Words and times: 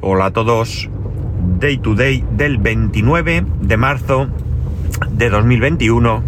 Hola 0.00 0.26
a 0.26 0.30
todos. 0.30 0.88
Day 1.58 1.78
to 1.78 1.96
day 1.96 2.24
del 2.30 2.58
29 2.58 3.44
de 3.62 3.76
marzo 3.76 4.28
de 5.10 5.28
2021 5.28 6.22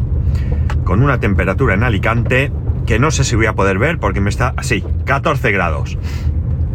con 0.83 1.05
una 1.05 1.21
temperatura 1.21 1.75
en 1.75 1.85
Alicante 1.85 2.51
que 2.85 2.99
no 2.99 3.13
sé 3.13 3.23
si 3.23 3.37
voy 3.37 3.47
a 3.47 3.53
poder 3.53 3.79
ver 3.79 3.99
porque 3.99 4.21
me 4.21 4.29
está 4.29 4.55
así, 4.57 4.83
14 5.05 5.53
grados. 5.53 5.97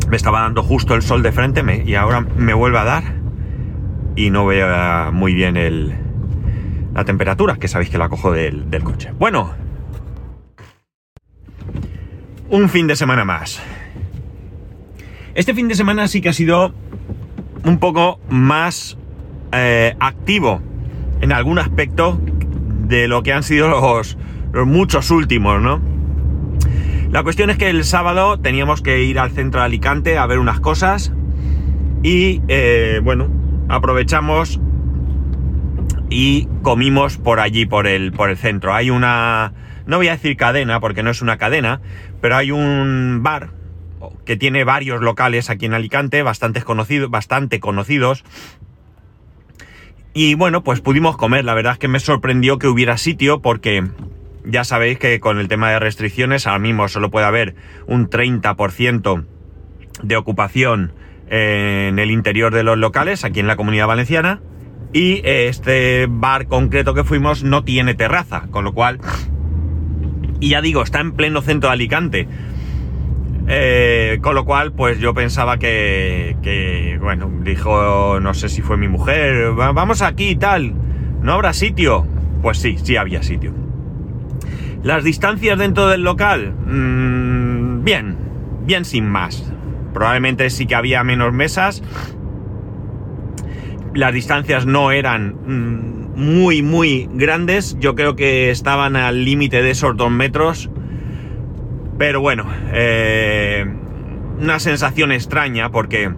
Me 0.10 0.16
estaba 0.16 0.40
dando 0.40 0.64
justo 0.64 0.96
el 0.96 1.02
sol 1.02 1.22
de 1.22 1.34
frente 1.34 1.64
me, 1.64 1.84
y 1.84 1.96
ahora 1.96 2.22
me 2.22 2.54
vuelve 2.54 2.80
a 2.80 2.86
dar 2.86 3.04
y 4.16 4.30
no 4.30 4.46
veo 4.46 5.12
muy 5.12 5.34
bien 5.34 5.58
el, 5.58 5.94
la 6.94 7.04
temperatura, 7.04 7.58
que 7.58 7.68
sabéis 7.68 7.90
que 7.90 7.98
la 7.98 8.08
cojo 8.08 8.32
del, 8.32 8.70
del 8.70 8.86
coche. 8.86 9.12
Bueno, 9.20 9.54
un 12.50 12.70
fin 12.70 12.88
de 12.88 12.96
semana 12.96 13.26
más. 13.26 13.62
Este 15.36 15.54
fin 15.54 15.68
de 15.68 15.76
semana 15.76 16.08
sí 16.08 16.22
que 16.22 16.30
ha 16.30 16.34
sido 16.34 16.74
un 17.66 17.78
poco 17.78 18.22
más 18.30 18.98
eh, 19.52 19.94
activo 20.00 20.62
en 21.20 21.34
algún 21.34 21.60
aspecto 21.60 22.18
de 22.88 23.10
lo 23.10 23.22
que 23.22 23.34
han 23.34 23.44
sido 23.44 23.68
los, 23.68 24.18
los, 24.54 24.66
muchos 24.66 25.12
últimos, 25.12 25.62
¿no? 25.62 25.82
La 27.12 27.22
cuestión 27.22 27.50
es 27.50 27.58
que 27.58 27.70
el 27.70 27.84
sábado 27.84 28.40
teníamos 28.40 28.82
que 28.82 29.04
ir 29.04 29.20
al 29.20 29.32
centro 29.32 29.60
de 29.60 29.66
Alicante 29.66 30.18
a 30.18 30.26
ver 30.26 30.40
unas 30.40 30.62
cosas 30.62 31.12
y 32.02 32.42
eh, 32.48 33.02
bueno, 33.04 33.28
aprovechamos 33.68 34.62
y 36.10 36.48
comimos 36.62 37.18
por 37.18 37.42
allí, 37.42 37.66
por 37.66 37.88
el, 37.88 38.14
por 38.14 38.30
el 38.30 38.38
centro. 38.38 38.74
Hay 38.74 38.90
una, 38.90 39.52
no 39.86 39.98
voy 39.98 40.08
a 40.08 40.12
decir 40.12 40.38
cadena 40.38 40.80
porque 40.80 41.04
no 41.04 41.10
es 41.10 41.22
una 41.22 41.38
cadena, 41.38 41.82
pero 42.22 42.38
hay 42.38 42.52
un 42.52 43.20
bar 43.22 43.55
que 44.26 44.38
tiene 44.38 44.64
varios 44.64 45.02
locales 45.02 45.50
aquí 45.50 45.66
en 45.66 45.74
Alicante, 45.74 46.24
bastante 46.24 46.62
conocidos, 46.62 47.10
bastante 47.10 47.60
conocidos. 47.60 48.24
Y 50.14 50.36
bueno, 50.36 50.64
pues 50.64 50.82
pudimos 50.82 51.18
comer. 51.18 51.46
La 51.46 51.54
verdad 51.54 51.74
es 51.74 51.80
que 51.80 51.88
me 51.88 52.00
sorprendió 52.00 52.58
que 52.58 52.68
hubiera 52.68 52.98
sitio 52.98 53.42
porque 53.42 53.84
ya 54.46 54.64
sabéis 54.64 54.98
que 54.98 55.20
con 55.20 55.40
el 55.40 55.48
tema 55.48 55.70
de 55.72 55.80
restricciones 55.80 56.48
ahora 56.48 56.60
mismo 56.60 56.88
solo 56.88 57.12
puede 57.12 57.26
haber 57.26 57.56
un 57.88 58.10
30% 58.10 59.26
de 60.04 60.16
ocupación 60.16 60.94
en 61.28 62.00
el 62.00 62.12
interior 62.12 62.54
de 62.54 62.64
los 62.64 62.78
locales, 62.78 63.26
aquí 63.26 63.40
en 63.40 63.48
la 63.48 63.56
comunidad 63.56 63.88
valenciana. 63.88 64.42
Y 64.94 65.22
este 65.26 66.08
bar 66.10 66.48
concreto 66.48 66.94
que 66.94 67.04
fuimos 67.04 67.44
no 67.44 67.64
tiene 67.64 67.94
terraza, 67.96 68.48
con 68.52 68.64
lo 68.64 68.74
cual... 68.74 69.00
Y 70.40 70.50
ya 70.50 70.62
digo, 70.62 70.84
está 70.84 71.00
en 71.00 71.14
pleno 71.14 71.42
centro 71.42 71.70
de 71.70 71.74
Alicante. 71.74 72.28
Eh, 73.48 74.18
con 74.22 74.34
lo 74.34 74.44
cual, 74.44 74.72
pues 74.72 75.00
yo 75.00 75.14
pensaba 75.14 75.60
que, 75.60 76.98
bueno, 77.00 77.32
dijo, 77.44 78.20
no 78.20 78.34
sé 78.34 78.50
si 78.50 78.62
fue 78.62 78.76
mi 78.76 78.88
mujer, 78.88 79.52
vamos 79.54 80.02
aquí 80.02 80.30
y 80.30 80.36
tal, 80.36 80.74
¿no 81.22 81.34
habrá 81.34 81.54
sitio? 81.54 82.08
Pues 82.42 82.58
sí, 82.58 82.78
sí 82.82 82.98
había 82.98 83.22
sitio. 83.22 83.54
Las 84.82 85.04
distancias 85.04 85.60
dentro 85.60 85.88
del 85.88 86.04
local, 86.04 86.54
mmm, 86.66 87.84
bien, 87.84 88.18
bien 88.66 88.84
sin 88.86 89.08
más. 89.08 89.52
Probablemente 89.94 90.50
sí 90.50 90.66
que 90.66 90.76
había 90.76 91.04
menos 91.04 91.32
mesas. 91.32 91.84
Las 93.94 94.14
distancias 94.14 94.66
no 94.66 94.92
eran 94.92 95.36
mmm, 95.46 96.20
muy, 96.20 96.62
muy 96.62 97.10
grandes. 97.14 97.78
Yo 97.80 97.96
creo 97.96 98.16
que 98.16 98.50
estaban 98.50 98.96
al 98.96 99.24
límite 99.24 99.62
de 99.62 99.72
esos 99.72 99.96
dos 99.98 100.12
metros. 100.12 100.70
Pero 101.98 102.22
bueno, 102.22 102.46
eh, 102.74 103.66
una 104.40 104.60
sensación 104.60 105.12
extraña 105.12 105.70
porque 105.70 106.12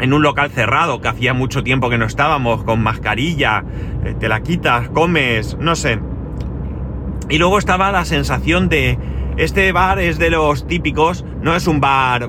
en 0.00 0.12
un 0.12 0.22
local 0.22 0.50
cerrado 0.50 1.00
que 1.00 1.08
hacía 1.08 1.34
mucho 1.34 1.62
tiempo 1.62 1.90
que 1.90 1.98
no 1.98 2.06
estábamos, 2.06 2.64
con 2.64 2.82
mascarilla, 2.82 3.64
eh, 4.04 4.14
te 4.18 4.28
la 4.28 4.42
quitas, 4.42 4.88
comes, 4.90 5.56
no 5.58 5.76
sé. 5.76 5.98
Y 7.28 7.38
luego 7.38 7.58
estaba 7.58 7.90
la 7.90 8.04
sensación 8.04 8.68
de, 8.68 8.98
este 9.36 9.72
bar 9.72 9.98
es 9.98 10.18
de 10.18 10.30
los 10.30 10.66
típicos, 10.66 11.24
no 11.42 11.56
es 11.56 11.66
un 11.66 11.80
bar 11.80 12.28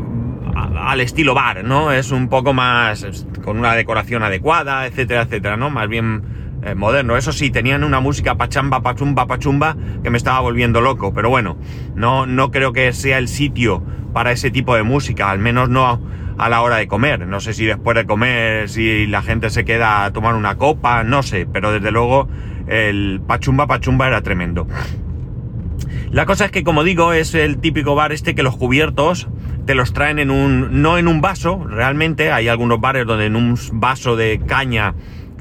al 0.55 1.01
estilo 1.01 1.33
bar, 1.33 1.63
¿no? 1.63 1.91
Es 1.91 2.11
un 2.11 2.29
poco 2.29 2.53
más 2.53 3.25
con 3.43 3.59
una 3.59 3.75
decoración 3.75 4.23
adecuada, 4.23 4.87
etcétera, 4.87 5.23
etcétera, 5.23 5.57
¿no? 5.57 5.69
Más 5.69 5.87
bien 5.87 6.23
eh, 6.65 6.75
moderno. 6.75 7.15
Eso 7.15 7.31
sí, 7.31 7.51
tenían 7.51 7.83
una 7.83 7.99
música 7.99 8.35
pachamba, 8.35 8.81
pachumba, 8.81 9.27
pachumba 9.27 9.77
que 10.03 10.09
me 10.09 10.17
estaba 10.17 10.39
volviendo 10.39 10.81
loco. 10.81 11.13
Pero 11.13 11.29
bueno, 11.29 11.57
no, 11.95 12.25
no 12.25 12.51
creo 12.51 12.73
que 12.73 12.91
sea 12.91 13.19
el 13.19 13.27
sitio 13.27 13.83
para 14.13 14.31
ese 14.31 14.49
tipo 14.49 14.75
de 14.75 14.83
música, 14.83 15.29
al 15.29 15.39
menos 15.39 15.69
no 15.69 16.01
a 16.37 16.49
la 16.49 16.61
hora 16.61 16.77
de 16.77 16.87
comer. 16.87 17.27
No 17.27 17.39
sé 17.39 17.53
si 17.53 17.65
después 17.65 17.95
de 17.95 18.05
comer, 18.05 18.67
si 18.69 19.07
la 19.07 19.21
gente 19.21 19.49
se 19.49 19.63
queda 19.63 20.05
a 20.05 20.11
tomar 20.11 20.35
una 20.35 20.55
copa, 20.55 21.03
no 21.03 21.23
sé, 21.23 21.47
pero 21.51 21.71
desde 21.71 21.91
luego 21.91 22.27
el 22.67 23.21
pachumba, 23.25 23.67
pachumba 23.67 24.07
era 24.07 24.21
tremendo. 24.21 24.67
La 26.11 26.25
cosa 26.25 26.45
es 26.45 26.51
que, 26.51 26.63
como 26.63 26.83
digo, 26.83 27.13
es 27.13 27.35
el 27.35 27.57
típico 27.57 27.93
bar 27.93 28.11
este 28.11 28.35
que 28.35 28.43
los 28.43 28.57
cubiertos 28.57 29.27
te 29.65 29.75
los 29.75 29.93
traen 29.93 30.19
en 30.19 30.31
un, 30.31 30.81
no 30.81 30.97
en 30.97 31.07
un 31.07 31.21
vaso, 31.21 31.63
realmente 31.67 32.31
hay 32.31 32.47
algunos 32.47 32.79
bares 32.79 33.05
donde 33.05 33.25
en 33.25 33.35
un 33.35 33.57
vaso 33.73 34.15
de 34.15 34.39
caña 34.45 34.93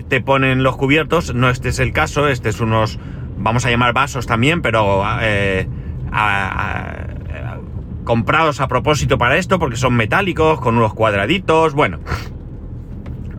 te 0.08 0.20
ponen 0.20 0.62
los 0.62 0.76
cubiertos, 0.76 1.34
no 1.34 1.50
este 1.50 1.68
es 1.70 1.78
el 1.78 1.92
caso, 1.92 2.28
este 2.28 2.48
es 2.48 2.60
unos, 2.60 2.98
vamos 3.38 3.64
a 3.66 3.70
llamar 3.70 3.92
vasos 3.92 4.26
también, 4.26 4.62
pero 4.62 5.02
eh, 5.20 5.68
a, 6.12 7.08
a, 7.32 7.58
comprados 8.04 8.60
a 8.60 8.68
propósito 8.68 9.18
para 9.18 9.36
esto, 9.36 9.58
porque 9.58 9.76
son 9.76 9.94
metálicos, 9.94 10.60
con 10.60 10.76
unos 10.76 10.94
cuadraditos, 10.94 11.74
bueno, 11.74 12.00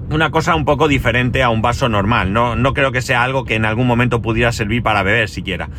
una 0.09 0.31
cosa 0.31 0.55
un 0.55 0.65
poco 0.65 0.87
diferente 0.87 1.43
a 1.43 1.49
un 1.49 1.61
vaso 1.61 1.89
normal, 1.89 2.33
no, 2.33 2.55
no 2.55 2.73
creo 2.73 2.91
que 2.91 3.01
sea 3.01 3.23
algo 3.23 3.45
que 3.45 3.55
en 3.55 3.65
algún 3.65 3.87
momento 3.87 4.21
pudiera 4.21 4.51
servir 4.51 4.83
para 4.83 5.03
beber 5.03 5.29
siquiera. 5.29 5.69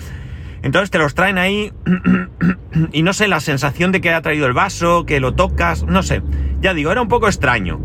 Entonces 0.62 0.90
te 0.90 0.98
los 0.98 1.14
traen 1.14 1.38
ahí 1.38 1.72
y 2.92 3.02
no 3.02 3.12
sé, 3.12 3.28
la 3.28 3.40
sensación 3.40 3.92
de 3.92 4.00
que 4.00 4.10
ha 4.12 4.20
traído 4.22 4.46
el 4.46 4.52
vaso, 4.52 5.06
que 5.06 5.20
lo 5.20 5.34
tocas, 5.34 5.84
no 5.84 6.02
sé. 6.02 6.22
Ya 6.60 6.74
digo, 6.74 6.90
era 6.90 7.02
un 7.02 7.08
poco 7.08 7.28
extraño. 7.28 7.80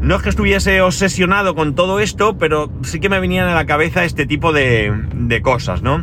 No 0.00 0.16
es 0.16 0.22
que 0.22 0.30
estuviese 0.30 0.80
obsesionado 0.80 1.54
con 1.54 1.74
todo 1.74 2.00
esto, 2.00 2.38
pero 2.38 2.70
sí 2.82 3.00
que 3.00 3.10
me 3.10 3.20
venían 3.20 3.48
a 3.48 3.54
la 3.54 3.66
cabeza 3.66 4.04
este 4.04 4.26
tipo 4.26 4.52
de, 4.52 5.40
cosas, 5.42 5.82
¿no? 5.82 6.02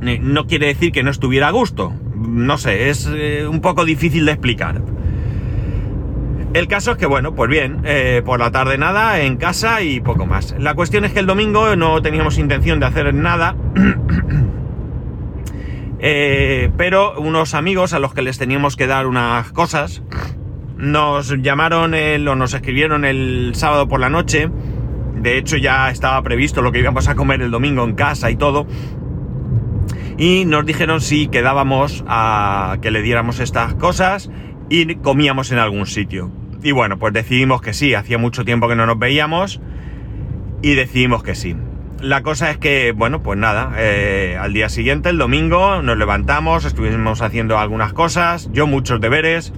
No 0.00 0.46
quiere 0.46 0.68
decir 0.68 0.92
que 0.92 1.02
no 1.02 1.10
estuviera 1.10 1.48
a 1.48 1.50
gusto. 1.50 1.92
No 2.14 2.58
sé, 2.58 2.90
es 2.90 3.10
eh, 3.12 3.46
un 3.48 3.60
poco 3.60 3.84
difícil 3.84 4.24
de 4.24 4.32
explicar. 4.32 4.80
El 6.54 6.68
caso 6.68 6.92
es 6.92 6.96
que, 6.96 7.06
bueno, 7.06 7.34
pues 7.34 7.50
bien, 7.50 7.80
eh, 7.84 8.22
por 8.24 8.38
la 8.38 8.52
tarde 8.52 8.78
nada, 8.78 9.20
en 9.20 9.36
casa 9.36 9.82
y 9.82 10.00
poco 10.00 10.26
más. 10.26 10.54
La 10.58 10.74
cuestión 10.74 11.04
es 11.04 11.12
que 11.12 11.20
el 11.20 11.26
domingo 11.26 11.74
no 11.76 12.00
teníamos 12.02 12.38
intención 12.38 12.78
de 12.78 12.86
hacer 12.86 13.12
nada. 13.14 13.56
eh, 15.98 16.70
pero 16.76 17.18
unos 17.18 17.54
amigos 17.54 17.94
a 17.94 17.98
los 17.98 18.14
que 18.14 18.22
les 18.22 18.38
teníamos 18.38 18.76
que 18.76 18.86
dar 18.86 19.06
unas 19.06 19.50
cosas 19.52 20.02
nos 20.80 21.30
llamaron 21.42 21.94
el, 21.94 22.26
o 22.26 22.34
nos 22.34 22.54
escribieron 22.54 23.04
el 23.04 23.52
sábado 23.54 23.88
por 23.88 24.00
la 24.00 24.10
noche. 24.10 24.50
De 25.16 25.36
hecho, 25.36 25.56
ya 25.56 25.90
estaba 25.90 26.22
previsto 26.22 26.62
lo 26.62 26.72
que 26.72 26.80
íbamos 26.80 27.08
a 27.08 27.14
comer 27.14 27.42
el 27.42 27.50
domingo 27.50 27.84
en 27.84 27.94
casa 27.94 28.30
y 28.30 28.36
todo. 28.36 28.66
Y 30.16 30.44
nos 30.46 30.66
dijeron 30.66 31.00
si 31.00 31.28
quedábamos 31.28 32.04
a 32.08 32.78
que 32.82 32.90
le 32.90 33.02
diéramos 33.02 33.40
estas 33.40 33.74
cosas 33.74 34.30
y 34.68 34.94
comíamos 34.96 35.52
en 35.52 35.58
algún 35.58 35.86
sitio. 35.86 36.30
Y 36.62 36.72
bueno, 36.72 36.98
pues 36.98 37.12
decidimos 37.12 37.62
que 37.62 37.72
sí, 37.72 37.94
hacía 37.94 38.18
mucho 38.18 38.44
tiempo 38.44 38.68
que 38.68 38.76
no 38.76 38.86
nos 38.86 38.98
veíamos 38.98 39.60
y 40.62 40.74
decidimos 40.74 41.22
que 41.22 41.34
sí. 41.34 41.56
La 42.00 42.22
cosa 42.22 42.50
es 42.50 42.56
que, 42.56 42.92
bueno, 42.92 43.22
pues 43.22 43.38
nada, 43.38 43.72
eh, 43.76 44.38
al 44.40 44.54
día 44.54 44.70
siguiente, 44.70 45.10
el 45.10 45.18
domingo, 45.18 45.82
nos 45.82 45.98
levantamos, 45.98 46.64
estuvimos 46.64 47.20
haciendo 47.20 47.58
algunas 47.58 47.92
cosas, 47.92 48.48
yo 48.52 48.66
muchos 48.66 49.02
deberes. 49.02 49.52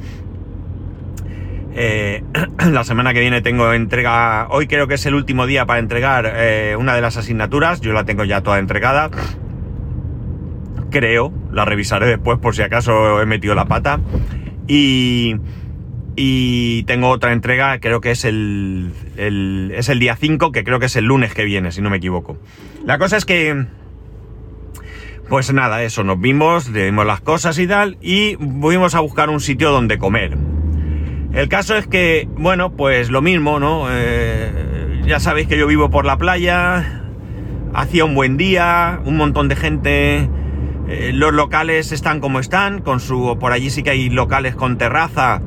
Eh, 1.75 2.23
la 2.71 2.85
semana 2.85 3.15
que 3.15 3.21
viene 3.21 3.41
tengo 3.41 3.73
entrega, 3.73 4.47
hoy 4.51 4.67
creo 4.67 4.87
que 4.87 4.95
es 4.95 5.07
el 5.07 5.15
último 5.15 5.47
día 5.47 5.67
para 5.67 5.81
entregar 5.81 6.31
eh, 6.35 6.77
una 6.79 6.95
de 6.95 7.01
las 7.01 7.17
asignaturas, 7.17 7.81
yo 7.81 7.93
la 7.93 8.05
tengo 8.05 8.25
ya 8.25 8.43
toda 8.43 8.59
entregada. 8.59 9.11
Creo, 10.91 11.33
la 11.51 11.65
revisaré 11.65 12.07
después 12.07 12.39
por 12.39 12.55
si 12.55 12.63
acaso 12.63 13.21
he 13.23 13.27
metido 13.27 13.55
la 13.55 13.65
pata. 13.65 14.01
Y, 14.69 15.37
y 16.17 16.83
tengo 16.85 17.09
otra 17.09 17.33
entrega, 17.33 17.81
creo 17.81 18.01
que 18.01 18.11
es 18.11 18.25
el, 18.25 18.93
es 19.75 19.89
el 19.89 19.99
día 19.99 20.17
5, 20.17 20.53
que 20.53 20.65
creo 20.65 20.79
que 20.79 20.87
es 20.87 20.97
el 20.97 21.07
lunes 21.07 21.33
que 21.33 21.45
viene, 21.45 21.73
si 21.73 21.81
no 21.81 21.89
me 21.89 21.97
equivoco. 21.97 22.37
La 22.85 22.99
cosa 22.99 23.17
es 23.17 23.25
que, 23.25 23.65
pues 25.31 25.53
nada, 25.53 25.83
eso, 25.83 26.05
nos 26.05 26.21
vimos, 26.21 26.69
le 26.69 26.85
dimos 26.85 27.07
las 27.07 27.23
cosas 27.23 27.59
y 27.59 27.67
tal, 27.67 27.97
y 28.03 28.37
fuimos 28.61 28.95
a 28.95 29.01
buscar 29.01 29.31
un 29.31 29.41
sitio 29.41 29.71
donde 29.71 29.99
comer. 29.99 30.37
El 31.33 31.49
caso 31.49 31.77
es 31.77 31.87
que, 31.87 32.29
bueno, 32.37 32.73
pues 32.73 33.09
lo 33.09 33.23
mismo, 33.23 33.59
¿no? 33.59 33.87
Eh, 33.91 35.03
ya 35.07 35.19
sabéis 35.19 35.49
que 35.49 35.57
yo 35.57 35.67
vivo 35.67 35.89
por 35.89 36.05
la 36.05 36.19
playa, 36.19 37.03
hacía 37.73 38.05
un 38.05 38.15
buen 38.15 38.37
día, 38.37 39.01
un 39.07 39.17
montón 39.17 39.49
de 39.49 39.57
gente, 39.57 40.29
eh, 40.89 41.11
los 41.15 41.33
locales 41.33 41.91
están 41.91 42.21
como 42.21 42.39
están, 42.39 42.83
con 42.83 43.01
su, 43.01 43.39
por 43.41 43.53
allí 43.53 43.71
sí 43.71 43.83
que 43.83 43.91
hay 43.91 44.11
locales 44.11 44.55
con 44.55 44.77
terraza, 44.77 45.41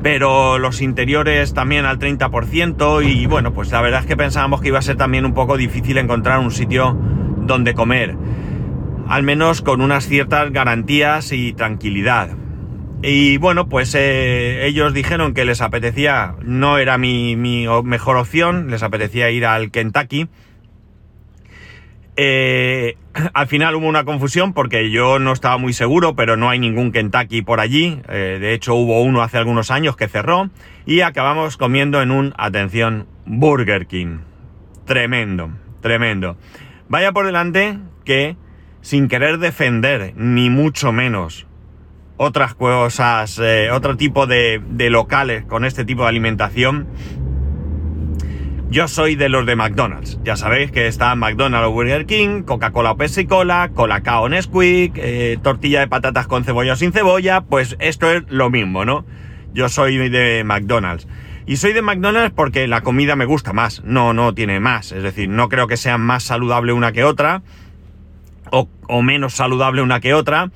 pero 0.00 0.60
los 0.60 0.80
interiores 0.80 1.52
también 1.52 1.84
al 1.84 1.98
30% 1.98 3.04
y 3.04 3.26
bueno, 3.26 3.52
pues 3.52 3.72
la 3.72 3.80
verdad 3.80 4.00
es 4.00 4.06
que 4.06 4.16
pensábamos 4.16 4.60
que 4.60 4.68
iba 4.68 4.78
a 4.78 4.82
ser 4.82 4.96
también 4.96 5.24
un 5.24 5.34
poco 5.34 5.56
difícil 5.56 5.98
encontrar 5.98 6.38
un 6.38 6.52
sitio 6.52 6.96
donde 7.38 7.74
comer, 7.74 8.16
al 9.08 9.24
menos 9.24 9.60
con 9.60 9.80
unas 9.80 10.06
ciertas 10.06 10.52
garantías 10.52 11.32
y 11.32 11.52
tranquilidad. 11.52 12.43
Y 13.06 13.36
bueno, 13.36 13.68
pues 13.68 13.94
eh, 13.94 14.66
ellos 14.66 14.94
dijeron 14.94 15.34
que 15.34 15.44
les 15.44 15.60
apetecía, 15.60 16.36
no 16.40 16.78
era 16.78 16.96
mi, 16.96 17.36
mejor 17.36 18.16
opción, 18.16 18.70
les 18.70 18.82
apetecía 18.82 19.30
ir 19.30 19.44
al 19.44 19.70
Kentucky. 19.70 20.26
Eh, 22.16 22.96
al 23.34 23.46
final 23.46 23.74
hubo 23.74 23.86
una 23.88 24.04
confusión 24.04 24.54
porque 24.54 24.90
yo 24.90 25.18
no 25.18 25.34
estaba 25.34 25.58
muy 25.58 25.74
seguro, 25.74 26.16
pero 26.16 26.38
no 26.38 26.48
hay 26.48 26.58
ningún 26.58 26.92
Kentucky 26.92 27.42
por 27.42 27.60
allí. 27.60 28.00
Eh, 28.08 28.38
de 28.40 28.54
hecho, 28.54 28.74
hubo 28.74 29.02
uno 29.02 29.20
hace 29.20 29.36
algunos 29.36 29.70
años 29.70 29.96
que 29.96 30.08
cerró 30.08 30.48
y 30.86 31.02
acabamos 31.02 31.58
comiendo 31.58 32.00
en 32.00 32.10
un, 32.10 32.32
atención, 32.38 33.06
Burger 33.26 33.86
King. 33.86 34.20
Tremendo, 34.86 35.50
tremendo. 35.82 36.38
Vaya 36.88 37.12
por 37.12 37.26
delante 37.26 37.80
que, 38.06 38.38
sin 38.80 39.08
querer 39.08 39.36
defender, 39.36 40.14
ni 40.16 40.48
mucho 40.48 40.90
menos, 40.90 41.46
otras 42.16 42.54
cosas, 42.54 43.40
eh, 43.42 43.70
otro 43.72 43.96
tipo 43.96 44.26
de, 44.26 44.62
de 44.68 44.90
locales 44.90 45.44
con 45.44 45.64
este 45.64 45.84
tipo 45.84 46.02
de 46.02 46.08
alimentación, 46.08 46.86
yo 48.74 48.88
soy 48.88 49.14
de 49.14 49.28
los 49.28 49.46
de 49.46 49.54
McDonald's. 49.54 50.18
Ya 50.24 50.34
sabéis 50.34 50.72
que 50.72 50.88
está 50.88 51.14
McDonald's 51.14 51.68
o 51.68 51.70
Burger 51.70 52.06
King, 52.06 52.42
Coca-Cola 52.42 52.90
o 52.90 52.96
Pepsi 52.96 53.24
Cola, 53.24 53.70
Colacao 53.72 54.28
Nesquik, 54.28 54.94
eh, 54.96 55.38
tortilla 55.42 55.78
de 55.78 55.86
patatas 55.86 56.26
con 56.26 56.42
cebolla 56.42 56.72
o 56.72 56.76
sin 56.76 56.92
cebolla. 56.92 57.42
Pues 57.42 57.76
esto 57.78 58.10
es 58.10 58.24
lo 58.30 58.50
mismo, 58.50 58.84
¿no? 58.84 59.04
Yo 59.52 59.68
soy 59.68 60.08
de 60.08 60.42
McDonald's. 60.44 61.06
Y 61.46 61.58
soy 61.58 61.72
de 61.72 61.82
McDonald's 61.82 62.32
porque 62.34 62.66
la 62.66 62.80
comida 62.80 63.14
me 63.14 63.26
gusta 63.26 63.52
más. 63.52 63.84
No, 63.84 64.12
no 64.12 64.34
tiene 64.34 64.58
más. 64.58 64.90
Es 64.90 65.04
decir, 65.04 65.28
no 65.28 65.48
creo 65.48 65.68
que 65.68 65.76
sea 65.76 65.96
más 65.96 66.24
saludable 66.24 66.72
una 66.72 66.90
que 66.90 67.04
otra. 67.04 67.42
O, 68.50 68.68
o 68.88 69.02
menos 69.02 69.34
saludable 69.34 69.82
una 69.82 70.00
que 70.00 70.14
otra. 70.14 70.50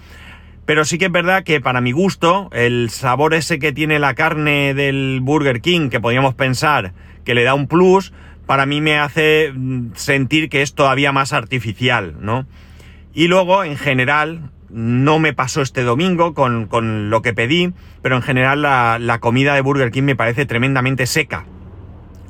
Pero 0.68 0.84
sí 0.84 0.98
que 0.98 1.06
es 1.06 1.10
verdad 1.10 1.44
que 1.44 1.62
para 1.62 1.80
mi 1.80 1.92
gusto, 1.92 2.50
el 2.52 2.90
sabor 2.90 3.32
ese 3.32 3.58
que 3.58 3.72
tiene 3.72 3.98
la 3.98 4.12
carne 4.12 4.74
del 4.74 5.20
Burger 5.22 5.62
King, 5.62 5.88
que 5.88 5.98
podríamos 5.98 6.34
pensar 6.34 6.92
que 7.24 7.34
le 7.34 7.42
da 7.42 7.54
un 7.54 7.68
plus, 7.68 8.12
para 8.44 8.66
mí 8.66 8.82
me 8.82 8.98
hace 8.98 9.50
mm, 9.54 9.92
sentir 9.94 10.50
que 10.50 10.60
es 10.60 10.74
todavía 10.74 11.10
más 11.10 11.32
artificial, 11.32 12.16
¿no? 12.20 12.44
Y 13.14 13.28
luego, 13.28 13.64
en 13.64 13.78
general, 13.78 14.50
no 14.68 15.18
me 15.18 15.32
pasó 15.32 15.62
este 15.62 15.84
domingo 15.84 16.34
con, 16.34 17.08
lo 17.08 17.22
que 17.22 17.32
pedí, 17.32 17.72
pero 18.02 18.16
en 18.16 18.22
general 18.22 18.60
la, 18.60 18.98
la 19.00 19.20
comida 19.20 19.54
de 19.54 19.62
Burger 19.62 19.90
King 19.90 20.02
me 20.02 20.16
parece 20.16 20.44
tremendamente 20.44 21.06
seca. 21.06 21.46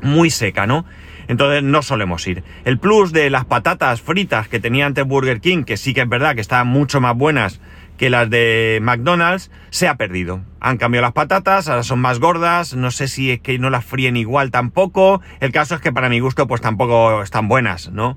Muy 0.01 0.31
seca, 0.31 0.65
¿no? 0.65 0.85
Entonces 1.27 1.65
no 1.65 1.83
solemos 1.83 2.25
ir. 2.29 2.45
El 2.65 2.79
plus 2.79 3.13
de 3.13 3.31
las 3.31 3.47
patatas 3.47 4.01
fritas 4.01 4.47
que 4.47 4.61
tenía 4.61 4.87
antes 4.87 5.05
Burger 5.05 5.41
King, 5.41 5.65
que 5.65 5.77
sí 5.77 5.93
que 5.93 6.03
es 6.03 6.09
verdad 6.09 6.37
que 6.37 6.41
estaban 6.41 6.69
mucho 6.69 7.01
más 7.01 7.17
buenas 7.17 7.61
que 7.99 8.09
las 8.09 8.31
de 8.31 8.79
McDonald's 8.81 9.51
se 9.71 9.89
ha 9.89 9.97
perdido. 9.97 10.41
Han 10.61 10.79
cambiado 10.79 11.03
las 11.03 11.13
patatas, 11.13 11.69
ahora 11.69 11.83
son 11.83 11.99
más 11.99 12.21
gordas, 12.21 12.75
no 12.75 12.91
sé 12.91 13.09
si 13.09 13.31
es 13.31 13.41
que 13.41 13.59
no 13.59 13.69
las 13.69 13.85
fríen 13.85 14.17
igual 14.17 14.51
tampoco. 14.51 15.21
El 15.41 15.53
caso 15.53 15.75
es 15.75 15.81
que 15.83 15.93
para 15.93 16.09
mi 16.09 16.21
gusto 16.21 16.47
pues 16.47 16.63
tampoco 16.63 17.23
están 17.23 17.49
buenas, 17.49 17.91
¿no? 17.91 18.17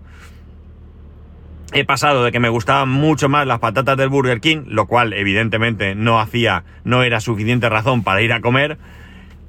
He 1.73 1.85
pasado 1.85 2.23
de 2.23 2.31
que 2.31 2.39
me 2.39 2.49
gustaban 2.49 2.89
mucho 2.89 3.27
más 3.29 3.47
las 3.47 3.59
patatas 3.59 3.97
del 3.97 4.09
Burger 4.09 4.39
King, 4.41 4.63
lo 4.67 4.87
cual 4.87 5.13
evidentemente 5.13 5.95
no 5.95 6.19
hacía, 6.19 6.63
no 6.83 7.03
era 7.03 7.19
suficiente 7.21 7.69
razón 7.69 8.03
para 8.03 8.21
ir 8.21 8.33
a 8.33 8.41
comer, 8.41 8.77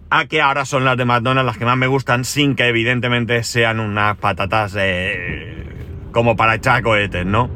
a 0.08 0.26
que 0.26 0.40
ahora 0.40 0.64
son 0.64 0.84
las 0.84 0.96
de 0.96 1.04
McDonald's 1.04 1.46
las 1.46 1.58
que 1.58 1.64
más 1.64 1.76
me 1.76 1.88
gustan, 1.88 2.24
sin 2.24 2.54
que 2.54 2.68
evidentemente 2.68 3.42
sean 3.42 3.80
unas 3.80 4.16
patatas 4.18 4.76
eh, 4.78 5.64
como 6.12 6.36
para 6.36 6.54
echar 6.54 6.82
cohetes, 6.82 7.26
¿no? 7.26 7.50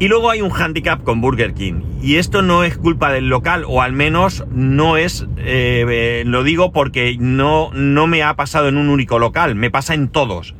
Y 0.00 0.08
luego 0.08 0.30
hay 0.30 0.40
un 0.40 0.50
handicap 0.50 1.04
con 1.04 1.20
Burger 1.20 1.52
King. 1.52 1.82
Y 2.02 2.16
esto 2.16 2.40
no 2.40 2.64
es 2.64 2.78
culpa 2.78 3.12
del 3.12 3.28
local, 3.28 3.64
o 3.68 3.82
al 3.82 3.92
menos 3.92 4.46
no 4.50 4.96
es, 4.96 5.26
eh, 5.36 5.84
eh, 5.86 6.22
lo 6.24 6.42
digo 6.42 6.72
porque 6.72 7.18
no, 7.20 7.70
no 7.74 8.06
me 8.06 8.22
ha 8.22 8.34
pasado 8.34 8.68
en 8.68 8.78
un 8.78 8.88
único 8.88 9.18
local, 9.18 9.56
me 9.56 9.70
pasa 9.70 9.92
en 9.92 10.08
todos. 10.08 10.54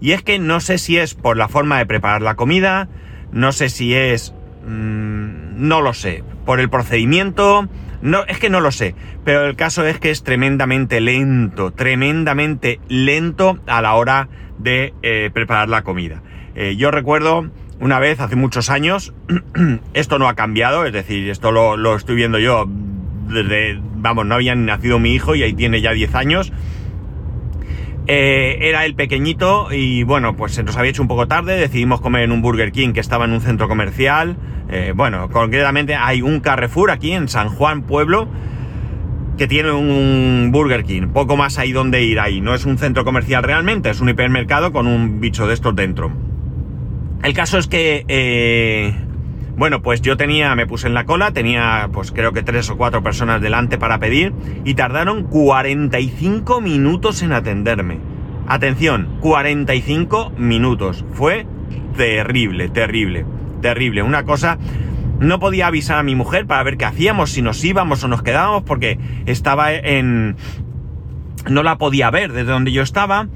Y 0.00 0.10
es 0.10 0.24
que 0.24 0.40
no 0.40 0.58
sé 0.58 0.78
si 0.78 0.98
es 0.98 1.14
por 1.14 1.36
la 1.36 1.46
forma 1.46 1.78
de 1.78 1.86
preparar 1.86 2.22
la 2.22 2.34
comida, 2.34 2.88
no 3.30 3.52
sé 3.52 3.68
si 3.68 3.94
es... 3.94 4.34
Mmm, 4.66 5.68
no 5.68 5.80
lo 5.80 5.94
sé. 5.94 6.24
Por 6.44 6.58
el 6.58 6.68
procedimiento... 6.68 7.68
No, 8.02 8.24
es 8.24 8.40
que 8.40 8.50
no 8.50 8.60
lo 8.60 8.72
sé. 8.72 8.96
Pero 9.24 9.46
el 9.46 9.54
caso 9.54 9.86
es 9.86 10.00
que 10.00 10.10
es 10.10 10.24
tremendamente 10.24 11.00
lento, 11.00 11.70
tremendamente 11.70 12.80
lento 12.88 13.60
a 13.68 13.80
la 13.80 13.94
hora 13.94 14.28
de 14.58 14.92
eh, 15.04 15.30
preparar 15.32 15.68
la 15.68 15.84
comida. 15.84 16.20
yo 16.76 16.90
recuerdo 16.90 17.48
una 17.82 17.98
vez, 17.98 18.20
hace 18.20 18.36
muchos 18.36 18.70
años, 18.70 19.12
esto 19.92 20.20
no 20.20 20.28
ha 20.28 20.36
cambiado, 20.36 20.86
es 20.86 20.92
decir, 20.92 21.28
esto 21.28 21.50
lo, 21.50 21.96
estoy 21.96 22.14
viendo 22.14 22.38
yo 22.38 22.66
desde, 22.68 23.76
vamos, 23.96 24.24
no 24.24 24.36
había 24.36 24.54
nacido 24.54 25.00
mi 25.00 25.12
hijo 25.14 25.34
y 25.34 25.42
ahí 25.42 25.52
tiene 25.52 25.80
ya 25.80 25.90
10 25.90 26.14
años. 26.14 26.52
Eh, 28.06 28.58
era 28.60 28.84
el 28.84 28.94
pequeñito 28.94 29.72
y 29.72 30.04
bueno, 30.04 30.36
pues 30.36 30.52
se 30.52 30.62
nos 30.62 30.76
había 30.76 30.90
hecho 30.90 31.02
un 31.02 31.08
poco 31.08 31.26
tarde, 31.26 31.56
decidimos 31.56 32.00
comer 32.00 32.22
en 32.22 32.30
un 32.30 32.40
Burger 32.40 32.70
King 32.70 32.92
que 32.92 33.00
estaba 33.00 33.24
en 33.24 33.32
un 33.32 33.40
centro 33.40 33.66
comercial. 33.66 34.36
Eh, 34.70 34.92
bueno, 34.94 35.28
concretamente 35.28 35.96
hay 35.96 36.22
un 36.22 36.38
Carrefour 36.38 36.92
aquí 36.92 37.10
en 37.10 37.26
San 37.26 37.48
Juan, 37.48 37.82
Pueblo, 37.82 38.28
que 39.36 39.48
tiene 39.48 39.72
un 39.72 40.50
Burger 40.52 40.84
King. 40.84 41.08
Poco 41.08 41.36
más 41.36 41.58
hay 41.58 41.72
donde 41.72 42.04
ir 42.04 42.20
ahí. 42.20 42.40
No 42.40 42.54
es 42.54 42.64
un 42.64 42.78
centro 42.78 43.04
comercial 43.04 43.42
realmente, 43.42 43.90
es 43.90 44.00
un 44.00 44.08
hipermercado 44.08 44.70
con 44.72 44.86
un 44.86 45.20
bicho 45.20 45.48
de 45.48 45.54
estos 45.54 45.74
dentro. 45.74 46.31
El 47.22 47.34
caso 47.34 47.58
es 47.58 47.68
que, 47.68 48.04
eh, 48.08 48.94
bueno, 49.56 49.80
pues 49.80 50.02
yo 50.02 50.16
tenía, 50.16 50.56
me 50.56 50.66
puse 50.66 50.88
en 50.88 50.94
la 50.94 51.04
cola, 51.04 51.30
tenía 51.32 51.88
pues 51.92 52.10
creo 52.10 52.32
que 52.32 52.42
tres 52.42 52.68
o 52.68 52.76
cuatro 52.76 53.04
personas 53.04 53.40
delante 53.40 53.78
para 53.78 54.00
pedir 54.00 54.32
y 54.64 54.74
tardaron 54.74 55.24
45 55.24 56.60
minutos 56.60 57.22
en 57.22 57.32
atenderme. 57.32 58.00
Atención, 58.48 59.18
45 59.20 60.32
minutos. 60.36 61.04
Fue 61.12 61.46
terrible, 61.96 62.68
terrible, 62.68 63.24
terrible. 63.60 64.02
Una 64.02 64.24
cosa, 64.24 64.58
no 65.20 65.38
podía 65.38 65.68
avisar 65.68 65.98
a 65.98 66.02
mi 66.02 66.16
mujer 66.16 66.46
para 66.46 66.64
ver 66.64 66.76
qué 66.76 66.86
hacíamos, 66.86 67.30
si 67.30 67.40
nos 67.40 67.62
íbamos 67.64 68.02
o 68.02 68.08
nos 68.08 68.22
quedábamos, 68.22 68.64
porque 68.64 68.98
estaba 69.26 69.72
en... 69.72 70.34
No 71.48 71.62
la 71.62 71.78
podía 71.78 72.10
ver 72.10 72.32
desde 72.32 72.50
donde 72.50 72.72
yo 72.72 72.82
estaba 72.82 73.28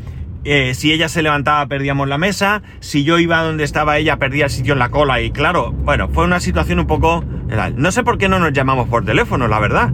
eh, 0.47 0.75
si 0.75 0.93
ella 0.93 1.09
se 1.09 1.23
levantaba 1.23 1.67
perdíamos 1.67 2.09
la 2.09 2.19
mesa, 2.19 2.63
si 2.81 3.05
yo 3.05 3.19
iba 3.19 3.43
donde 3.43 3.65
estaba 3.65 3.99
ella 3.99 4.19
perdía 4.19 4.45
el 4.45 4.51
sitio 4.51 4.73
en 4.75 4.79
la 4.79 4.91
cola. 4.91 5.21
Y 5.21 5.31
claro, 5.31 5.73
bueno, 5.73 6.09
fue 6.09 6.25
una 6.25 6.41
situación 6.41 6.79
un 6.79 6.87
poco... 6.87 7.25
No 7.77 7.93
sé 7.93 8.03
por 8.03 8.19
qué 8.19 8.29
no 8.29 8.39
nos 8.39 8.53
llamamos 8.53 8.89
por 8.89 9.05
teléfono, 9.05 9.47
la 9.49 9.61
verdad, 9.61 9.93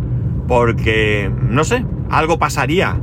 porque, 0.49 1.31
no 1.49 1.65
sé, 1.65 1.85
algo 2.11 2.39
pasaría, 2.39 2.99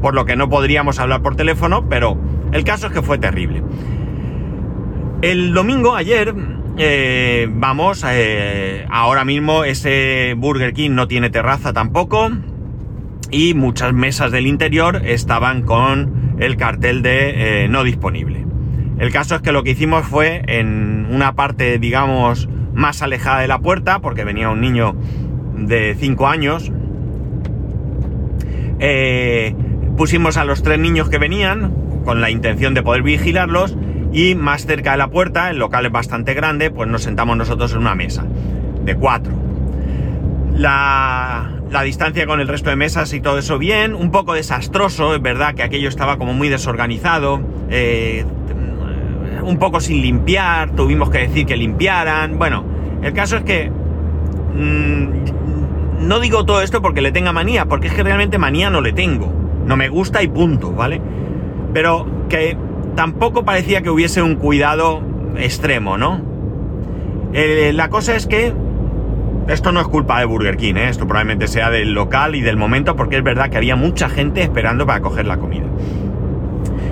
por 0.00 0.14
lo 0.14 0.24
que 0.24 0.36
no 0.36 0.48
podríamos 0.48 0.98
hablar 0.98 1.22
por 1.22 1.36
teléfono, 1.36 1.88
pero 1.88 2.18
el 2.52 2.64
caso 2.64 2.88
es 2.88 2.92
que 2.92 3.02
fue 3.02 3.18
terrible. 3.18 3.62
El 5.22 5.54
domingo, 5.54 5.94
ayer, 5.94 6.34
eh, 6.78 7.48
vamos, 7.50 8.04
eh, 8.08 8.86
ahora 8.90 9.24
mismo 9.24 9.64
ese 9.64 10.34
Burger 10.36 10.72
King 10.72 10.90
no 10.90 11.06
tiene 11.06 11.30
terraza 11.30 11.72
tampoco. 11.72 12.30
Y 13.30 13.54
muchas 13.54 13.94
mesas 13.94 14.30
del 14.30 14.46
interior 14.46 15.00
estaban 15.06 15.62
con 15.62 16.31
el 16.46 16.56
cartel 16.56 17.02
de 17.02 17.64
eh, 17.64 17.68
no 17.68 17.84
disponible. 17.84 18.44
El 18.98 19.10
caso 19.12 19.34
es 19.36 19.42
que 19.42 19.52
lo 19.52 19.62
que 19.62 19.70
hicimos 19.70 20.06
fue 20.06 20.42
en 20.46 21.06
una 21.10 21.34
parte, 21.34 21.78
digamos, 21.78 22.48
más 22.74 23.02
alejada 23.02 23.40
de 23.40 23.48
la 23.48 23.58
puerta, 23.58 24.00
porque 24.00 24.24
venía 24.24 24.48
un 24.48 24.60
niño 24.60 24.94
de 25.56 25.96
5 25.98 26.26
años, 26.28 26.72
eh, 28.78 29.54
pusimos 29.96 30.36
a 30.36 30.44
los 30.44 30.62
tres 30.62 30.78
niños 30.78 31.08
que 31.08 31.18
venían 31.18 31.72
con 32.04 32.20
la 32.20 32.30
intención 32.30 32.74
de 32.74 32.82
poder 32.82 33.02
vigilarlos 33.02 33.76
y 34.12 34.34
más 34.34 34.66
cerca 34.66 34.92
de 34.92 34.98
la 34.98 35.08
puerta, 35.08 35.50
el 35.50 35.58
local 35.58 35.86
es 35.86 35.92
bastante 35.92 36.34
grande, 36.34 36.70
pues 36.70 36.88
nos 36.88 37.02
sentamos 37.02 37.36
nosotros 37.36 37.72
en 37.72 37.78
una 37.78 37.94
mesa 37.94 38.24
de 38.84 38.94
cuatro. 38.96 39.32
La, 40.56 41.50
la 41.72 41.82
distancia 41.82 42.26
con 42.26 42.40
el 42.40 42.48
resto 42.48 42.70
de 42.70 42.76
mesas 42.76 43.12
y 43.14 43.20
todo 43.20 43.38
eso 43.38 43.58
bien, 43.58 43.94
un 43.94 44.10
poco 44.10 44.34
desastroso, 44.34 45.14
es 45.14 45.22
verdad 45.22 45.54
que 45.54 45.62
aquello 45.62 45.88
estaba 45.88 46.18
como 46.18 46.34
muy 46.34 46.48
desorganizado, 46.48 47.40
eh, 47.70 48.24
un 49.42 49.58
poco 49.58 49.80
sin 49.80 50.02
limpiar, 50.02 50.76
tuvimos 50.76 51.10
que 51.10 51.18
decir 51.18 51.46
que 51.46 51.56
limpiaran, 51.56 52.38
bueno, 52.38 52.64
el 53.02 53.12
caso 53.14 53.38
es 53.38 53.44
que 53.44 53.70
mm, 53.70 56.06
no 56.06 56.20
digo 56.20 56.44
todo 56.44 56.60
esto 56.60 56.82
porque 56.82 57.00
le 57.00 57.10
tenga 57.10 57.32
manía, 57.32 57.64
porque 57.64 57.88
es 57.88 57.94
que 57.94 58.02
realmente 58.02 58.36
manía 58.36 58.68
no 58.68 58.82
le 58.82 58.92
tengo, 58.92 59.32
no 59.66 59.76
me 59.76 59.88
gusta 59.88 60.22
y 60.22 60.28
punto, 60.28 60.72
¿vale? 60.72 61.00
Pero 61.72 62.06
que 62.28 62.56
tampoco 62.94 63.44
parecía 63.44 63.80
que 63.80 63.88
hubiese 63.88 64.20
un 64.20 64.34
cuidado 64.34 65.00
extremo, 65.38 65.96
¿no? 65.96 66.20
Eh, 67.32 67.72
la 67.74 67.88
cosa 67.88 68.14
es 68.14 68.26
que 68.26 68.52
Esto 69.48 69.72
no 69.72 69.80
es 69.80 69.88
culpa 69.88 70.20
de 70.20 70.24
Burger 70.24 70.56
King, 70.56 70.76
¿eh? 70.76 70.88
esto 70.88 71.06
probablemente 71.06 71.48
sea 71.48 71.68
del 71.68 71.92
local 71.94 72.36
y 72.36 72.42
del 72.42 72.56
momento, 72.56 72.94
porque 72.94 73.16
es 73.16 73.24
verdad 73.24 73.50
que 73.50 73.56
había 73.56 73.74
mucha 73.74 74.08
gente 74.08 74.42
esperando 74.42 74.86
para 74.86 75.00
coger 75.00 75.26
la 75.26 75.38
comida. 75.38 75.66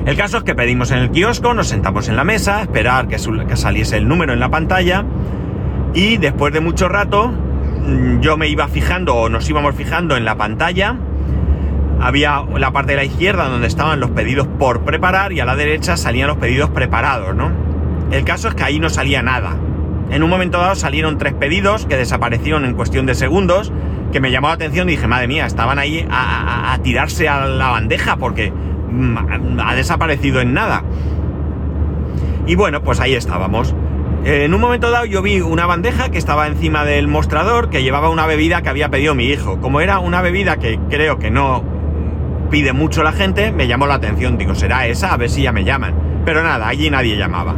El 0.04 0.16
caso 0.16 0.38
es 0.38 0.42
que 0.42 0.54
pedimos 0.54 0.90
en 0.90 0.98
el 0.98 1.10
kiosco, 1.10 1.54
nos 1.54 1.68
sentamos 1.68 2.08
en 2.08 2.16
la 2.16 2.24
mesa, 2.24 2.62
esperar 2.62 3.06
que, 3.06 3.16
que 3.16 3.56
saliese 3.56 3.98
el 3.98 4.08
número 4.08 4.32
en 4.32 4.40
la 4.40 4.48
pantalla 4.48 5.04
y 5.94 6.16
después 6.16 6.52
de 6.52 6.60
mucho 6.60 6.88
rato 6.88 7.28
mm, 7.28 8.20
yo 8.20 8.36
me 8.36 8.48
iba 8.48 8.66
fijando 8.66 9.14
o 9.14 9.28
nos 9.28 9.48
íbamos 9.48 9.74
fijando 9.74 10.16
en 10.16 10.24
la 10.24 10.36
pantalla. 10.36 10.96
Había 12.00 12.42
la 12.56 12.72
parte 12.72 12.92
de 12.92 12.96
la 12.96 13.04
izquierda 13.04 13.48
donde 13.48 13.66
estaban 13.66 14.00
los 14.00 14.10
pedidos 14.10 14.48
por 14.58 14.80
preparar 14.80 15.32
y 15.32 15.40
a 15.40 15.44
la 15.44 15.54
derecha 15.54 15.96
salían 15.96 16.28
los 16.28 16.38
pedidos 16.38 16.70
preparados, 16.70 17.36
¿no? 17.36 17.50
El 18.10 18.24
caso 18.24 18.48
es 18.48 18.54
que 18.54 18.64
ahí 18.64 18.80
no 18.80 18.88
salía 18.88 19.22
nada. 19.22 19.54
En 20.10 20.22
un 20.24 20.30
momento 20.30 20.58
dado 20.58 20.74
salieron 20.74 21.18
tres 21.18 21.34
pedidos 21.34 21.86
que 21.86 21.96
desaparecieron 21.96 22.64
en 22.64 22.74
cuestión 22.74 23.06
de 23.06 23.14
segundos, 23.14 23.72
que 24.12 24.20
me 24.20 24.32
llamó 24.32 24.48
la 24.48 24.54
atención 24.54 24.88
y 24.88 24.92
dije, 24.92 25.06
madre 25.06 25.28
mía, 25.28 25.46
estaban 25.46 25.78
ahí 25.78 26.06
a, 26.10 26.76
tirarse 26.82 27.28
a 27.28 27.46
la 27.46 27.70
bandeja 27.70 28.16
porque 28.16 28.50
mm, 28.50 29.60
ha 29.60 29.74
desaparecido 29.74 30.40
en 30.40 30.52
nada. 30.52 30.82
Y 32.46 32.56
bueno, 32.56 32.82
pues 32.82 32.98
ahí 32.98 33.14
estábamos. 33.14 33.74
En 34.24 34.52
un 34.52 34.60
momento 34.60 34.90
dado 34.90 35.04
yo 35.04 35.22
vi 35.22 35.40
una 35.40 35.66
bandeja 35.66 36.10
que 36.10 36.18
estaba 36.18 36.46
encima 36.46 36.84
del 36.84 37.06
mostrador 37.06 37.70
que 37.70 37.82
llevaba 37.82 38.10
una 38.10 38.26
bebida 38.26 38.62
que 38.62 38.68
había 38.68 38.88
pedido 38.90 39.14
mi 39.14 39.26
hijo. 39.26 39.60
Como 39.60 39.80
era 39.80 40.00
una 40.00 40.20
bebida 40.22 40.56
que 40.56 40.78
creo 40.90 41.18
que 41.18 41.30
no 41.30 41.62
pide 42.50 42.72
mucho 42.72 43.02
la 43.04 43.12
gente, 43.12 43.52
me 43.52 43.68
llamó 43.68 43.86
la 43.86 43.94
atención. 43.94 44.36
Digo, 44.36 44.54
será 44.56 44.86
esa, 44.86 45.12
a 45.12 45.16
ver 45.16 45.30
si 45.30 45.42
ya 45.42 45.52
me 45.52 45.64
llaman. 45.64 45.94
Pero 46.24 46.42
nada, 46.42 46.66
allí 46.68 46.90
nadie 46.90 47.16
llamaba. 47.16 47.54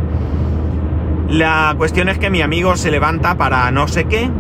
La 1.29 1.75
cuestión 1.79 2.09
es 2.09 2.19
que 2.19 2.31
mi 2.31 2.43
amigo 2.43 2.77
se 2.77 2.91
levanta 2.91 3.37
para 3.37 3.71
no 3.71 3.89
sé 3.89 4.05
qué 4.05 4.31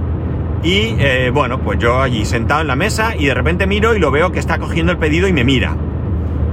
y 0.63 0.95
eh, 0.99 1.31
bueno, 1.35 1.59
pues 1.61 1.79
yo 1.81 2.01
allí 2.01 2.25
sentado 2.25 2.61
en 2.61 2.69
la 2.69 2.77
mesa 2.77 3.17
y 3.17 3.27
de 3.27 3.35
repente 3.35 3.67
miro 3.67 3.97
y 3.97 3.99
lo 3.99 4.11
veo 4.11 4.31
que 4.31 4.39
está 4.39 4.59
cogiendo 4.59 4.93
el 4.93 4.99
pedido 4.99 5.27
y 5.27 5.33
me 5.33 5.43
mira. 5.43 5.77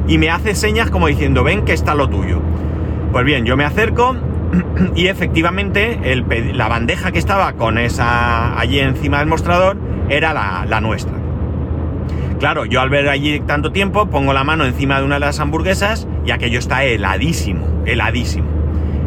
Y 0.07 0.17
me 0.17 0.31
hace 0.31 0.55
señas 0.55 0.89
como 0.89 1.07
diciendo, 1.07 1.43
ven 1.43 1.63
que 1.63 1.73
está 1.73 1.93
lo 1.93 2.09
tuyo. 2.09 2.41
Pues 3.11 3.23
bien, 3.23 3.45
yo 3.45 3.55
me 3.55 3.65
acerco 3.65 4.15
y 4.95 5.07
efectivamente 5.07 5.99
la 6.53 6.67
bandeja 6.67 7.11
que 7.11 7.19
estaba 7.19 7.53
con 7.53 7.77
esa 7.77 8.59
allí 8.59 8.79
encima 8.79 9.19
del 9.19 9.27
mostrador 9.27 9.77
era 10.09 10.33
la, 10.33 10.65
la 10.67 10.81
nuestra. 10.81 11.13
Claro, 12.39 12.65
yo 12.65 12.81
al 12.81 12.89
ver 12.89 13.09
allí 13.09 13.41
tanto 13.41 13.71
tiempo 13.71 14.07
pongo 14.07 14.33
la 14.33 14.43
mano 14.43 14.65
encima 14.65 14.99
de 14.99 15.05
una 15.05 15.15
de 15.15 15.19
las 15.19 15.39
hamburguesas 15.39 16.07
y 16.25 16.31
aquello 16.31 16.57
está 16.57 16.83
heladísimo, 16.83 17.83
heladísimo. 17.85 18.58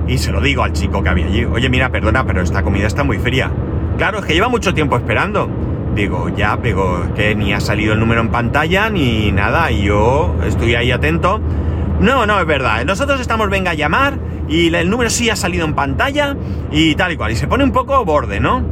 Y 0.06 0.18
se 0.18 0.32
lo 0.32 0.40
digo 0.40 0.62
al 0.62 0.73
chico 0.73 1.02
que 1.02 1.09
había 1.09 1.26
allí, 1.26 1.44
oye 1.44 1.68
mira, 1.68 1.90
perdona, 1.90 2.26
pero 2.26 2.42
esta 2.42 2.62
comida 2.62 2.87
está 2.87 3.04
muy 3.04 3.18
fría. 3.18 3.50
Claro, 3.99 4.18
es 4.18 4.25
que 4.25 4.35
lleva 4.35 4.49
mucho 4.49 4.75
tiempo 4.75 4.97
esperando. 4.97 5.49
Digo, 5.94 6.30
ya, 6.30 6.59
pero 6.62 7.12
que 7.14 7.35
ni 7.35 7.52
ha 7.52 7.61
salido 7.61 7.92
el 7.92 8.00
número 8.00 8.21
en 8.21 8.28
pantalla 8.28 8.88
ni 8.88 9.30
nada, 9.30 9.71
y 9.71 9.85
yo 9.85 10.35
estoy 10.44 10.75
ahí 10.75 10.90
atento. 10.90 11.40
No, 12.00 12.26
no, 12.26 12.40
es 12.40 12.47
verdad. 12.47 12.85
Nosotros 12.85 13.21
estamos, 13.21 13.50
venga 13.50 13.73
a 13.73 13.75
llamar, 13.75 14.18
y 14.49 14.75
el 14.75 14.88
número 14.88 15.11
sí 15.11 15.28
ha 15.30 15.37
salido 15.37 15.66
en 15.66 15.75
pantalla, 15.75 16.37
y 16.71 16.94
tal 16.94 17.12
y 17.12 17.16
cual. 17.16 17.32
Y 17.32 17.37
se 17.37 17.47
pone 17.47 17.62
un 17.62 17.73
poco 17.73 18.04
borde, 18.04 18.40
¿no? 18.40 18.62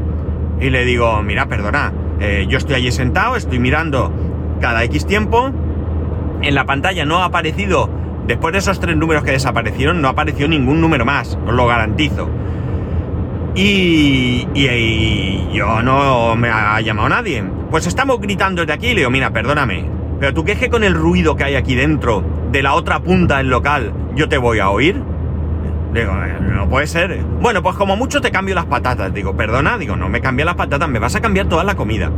Y 0.60 0.70
le 0.70 0.84
digo, 0.84 1.22
mira, 1.22 1.46
perdona, 1.46 1.92
eh, 2.20 2.46
yo 2.49 2.58
estoy 2.58 2.76
allí 2.76 2.90
sentado, 2.90 3.37
estoy 3.37 3.58
mirando 3.58 4.12
cada 4.60 4.82
X 4.84 5.06
tiempo. 5.06 5.50
En 6.42 6.54
la 6.54 6.64
pantalla 6.64 7.04
no 7.04 7.18
ha 7.18 7.26
aparecido 7.26 7.90
Después 8.30 8.52
de 8.52 8.60
esos 8.60 8.78
tres 8.78 8.96
números 8.96 9.25
que 9.25 9.32
desaparecieron, 9.32 10.00
no 10.00 10.06
apareció 10.06 10.46
ningún 10.46 10.80
número 10.80 11.04
más, 11.04 11.37
os 11.49 11.52
lo 11.52 11.66
garantizo. 11.66 12.30
Y, 13.56 14.46
y, 14.54 15.49
yo 15.52 15.82
no 15.82 16.37
me 16.37 16.49
ha 16.49 16.80
llamado 16.80 17.08
nadie. 17.08 17.42
Pues 17.72 17.88
estamos 17.88 18.20
gritando 18.20 18.62
desde 18.62 18.72
aquí 18.72 18.87
y 18.87 18.94
le 18.94 19.10
mira, 19.10 19.32
perdóname, 19.32 19.84
pero 20.20 20.32
tú 20.32 20.44
crees 20.44 20.60
que 20.60 20.70
con 20.70 20.84
el 20.84 20.94
ruido 20.94 21.34
que 21.34 21.42
hay 21.42 21.56
aquí 21.56 21.75
dentro, 21.75 22.22
de 22.52 22.62
la 22.62 22.75
otra 22.75 23.00
punta 23.00 23.38
del 23.38 23.49
local, 23.49 23.92
yo 24.14 24.28
te 24.28 24.38
voy 24.38 24.60
a 24.60 24.70
oír? 24.70 25.02
Digo, 25.92 26.12
eh, 26.12 26.37
no 26.40 26.68
puede 26.68 26.87
ser. 26.87 27.25
Bueno, 27.40 27.64
pues 27.64 27.75
como 27.75 27.96
mucho 27.96 28.20
te 28.20 28.30
cambio 28.30 28.54
las 28.54 28.66
patatas. 28.66 29.12
Digo, 29.12 29.37
perdona, 29.37 29.76
digo, 29.76 29.96
no 29.96 30.08
me 30.08 30.20
cambia 30.20 30.44
las 30.44 30.54
patatas, 30.54 30.88
me 30.88 31.00
vas 31.00 31.16
a 31.16 31.20
cambiar 31.20 31.49
toda 31.49 31.64
la 31.64 31.75
comida. 31.75 32.12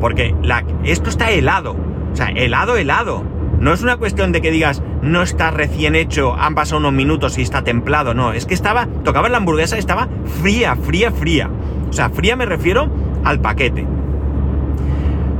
Porque 0.00 0.32
la, 0.44 0.62
esto 0.84 1.10
está 1.10 1.32
helado. 1.32 1.74
O 2.12 2.14
sea, 2.14 2.28
helado, 2.28 2.76
helado. 2.76 3.35
No 3.66 3.72
es 3.72 3.82
una 3.82 3.96
cuestión 3.96 4.30
de 4.30 4.40
que 4.40 4.52
digas, 4.52 4.80
no 5.02 5.22
está 5.22 5.50
recién 5.50 5.96
hecho, 5.96 6.36
han 6.38 6.54
pasado 6.54 6.78
unos 6.78 6.92
minutos 6.92 7.36
y 7.36 7.42
está 7.42 7.64
templado, 7.64 8.14
no, 8.14 8.32
es 8.32 8.46
que 8.46 8.54
estaba, 8.54 8.86
tocaba 9.02 9.28
la 9.28 9.38
hamburguesa 9.38 9.74
y 9.74 9.80
estaba 9.80 10.06
fría, 10.40 10.76
fría, 10.76 11.10
fría. 11.10 11.50
O 11.90 11.92
sea, 11.92 12.08
fría 12.10 12.36
me 12.36 12.46
refiero 12.46 12.88
al 13.24 13.40
paquete. 13.40 13.84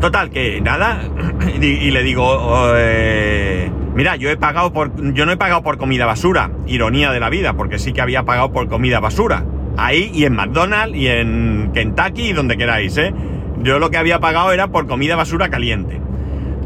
Total, 0.01 0.31
que 0.31 0.61
nada, 0.61 1.03
y, 1.63 1.93
le 1.93 2.03
digo, 2.03 2.73
eh, 2.75 3.71
mira, 3.95 4.17
yo 4.17 4.29
he 4.29 4.37
pagado 4.37 4.73
por, 4.73 4.91
yo 5.15 5.25
no 5.25 5.31
he 5.31 5.37
pagado 5.37 5.63
por 5.63 5.79
comida 5.79 6.05
basura, 6.05 6.51
ironía 6.67 7.13
de 7.13 7.21
la 7.21 7.31
vida, 7.31 7.53
porque 7.53 7.79
sí 7.79 7.93
que 7.93 8.01
había 8.01 8.25
pagado 8.25 8.51
por 8.51 8.69
comida 8.69 8.99
basura. 8.99 9.45
Ahí 9.77 10.11
y 10.13 10.25
en 10.25 10.35
McDonald's 10.35 10.97
y 10.97 11.07
en 11.07 11.71
Kentucky 11.73 12.31
y 12.31 12.33
donde 12.33 12.57
queráis, 12.57 12.97
¿eh? 12.97 13.15
Yo 13.63 13.79
lo 13.79 13.91
que 13.91 13.99
había 13.99 14.19
pagado 14.19 14.51
era 14.51 14.67
por 14.67 14.89
comida 14.89 15.15
basura 15.15 15.49
caliente. 15.49 16.01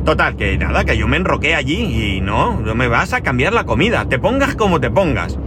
Total, 0.05 0.37
que 0.37 0.57
nada, 0.57 0.85
que 0.85 0.97
yo 0.97 1.07
me 1.07 1.19
enroqué 1.19 1.55
allí 1.55 2.17
y 2.17 2.21
no, 2.21 2.61
no 2.61 2.75
me 2.75 2.89
vas 2.89 3.13
a 3.13 3.21
cambiar 3.21 3.53
la 3.53 3.65
comida, 3.65 4.09
te 4.09 4.19
pongas 4.19 4.57
como 4.57 4.81
te 4.81 4.91
pongas. 4.91 5.39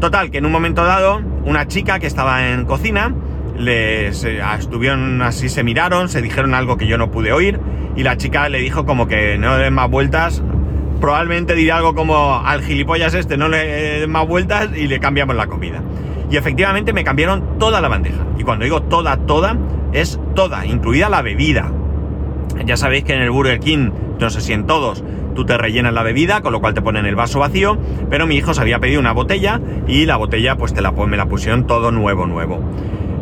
Total, 0.00 0.30
que 0.30 0.38
en 0.38 0.46
un 0.46 0.52
momento 0.52 0.84
dado, 0.84 1.22
una 1.44 1.68
chica 1.68 2.00
que 2.00 2.08
estaba 2.08 2.48
en 2.48 2.64
cocina, 2.64 3.14
les 3.56 4.24
eh, 4.24 4.40
estuvieron 4.58 5.22
así, 5.22 5.48
se 5.48 5.62
miraron, 5.62 6.08
se 6.08 6.20
dijeron 6.20 6.54
algo 6.54 6.76
que 6.76 6.86
yo 6.88 6.98
no 6.98 7.12
pude 7.12 7.32
oír, 7.32 7.60
y 7.94 8.02
la 8.02 8.16
chica 8.16 8.48
le 8.48 8.58
dijo 8.58 8.84
como 8.84 9.06
que 9.06 9.38
no 9.38 9.56
le 9.56 9.64
den 9.64 9.74
más 9.74 9.88
vueltas, 9.88 10.42
probablemente 11.00 11.54
diría 11.54 11.76
algo 11.76 11.94
como 11.94 12.38
al 12.44 12.62
gilipollas 12.62 13.14
este, 13.14 13.36
no 13.36 13.48
le 13.48 14.00
den 14.00 14.10
más 14.10 14.26
vueltas 14.26 14.70
y 14.76 14.88
le 14.88 14.98
cambiamos 14.98 15.36
la 15.36 15.46
comida. 15.46 15.82
Y 16.30 16.36
efectivamente 16.36 16.92
me 16.92 17.04
cambiaron 17.04 17.58
toda 17.58 17.80
la 17.80 17.88
bandeja. 17.88 18.24
Y 18.38 18.42
cuando 18.42 18.64
digo 18.64 18.82
toda, 18.82 19.16
toda, 19.18 19.56
es 19.92 20.18
toda, 20.34 20.64
incluida 20.64 21.08
la 21.08 21.20
bebida. 21.20 21.70
Ya 22.64 22.76
sabéis 22.76 23.04
que 23.04 23.14
en 23.14 23.22
el 23.22 23.30
Burger 23.30 23.60
King, 23.60 23.90
no 24.20 24.30
sé 24.30 24.40
si 24.40 24.52
en 24.52 24.66
todos, 24.66 25.02
tú 25.34 25.44
te 25.44 25.56
rellenas 25.58 25.92
la 25.92 26.02
bebida, 26.02 26.40
con 26.42 26.52
lo 26.52 26.60
cual 26.60 26.74
te 26.74 26.82
ponen 26.82 27.06
el 27.06 27.16
vaso 27.16 27.40
vacío, 27.40 27.78
pero 28.10 28.26
mi 28.26 28.36
hijo 28.36 28.54
se 28.54 28.60
había 28.60 28.78
pedido 28.78 29.00
una 29.00 29.12
botella 29.12 29.60
y 29.86 30.06
la 30.06 30.16
botella 30.16 30.56
pues 30.56 30.72
la, 30.80 30.92
me 30.92 31.16
la 31.16 31.26
pusieron 31.26 31.66
todo 31.66 31.90
nuevo, 31.90 32.26
nuevo. 32.26 32.60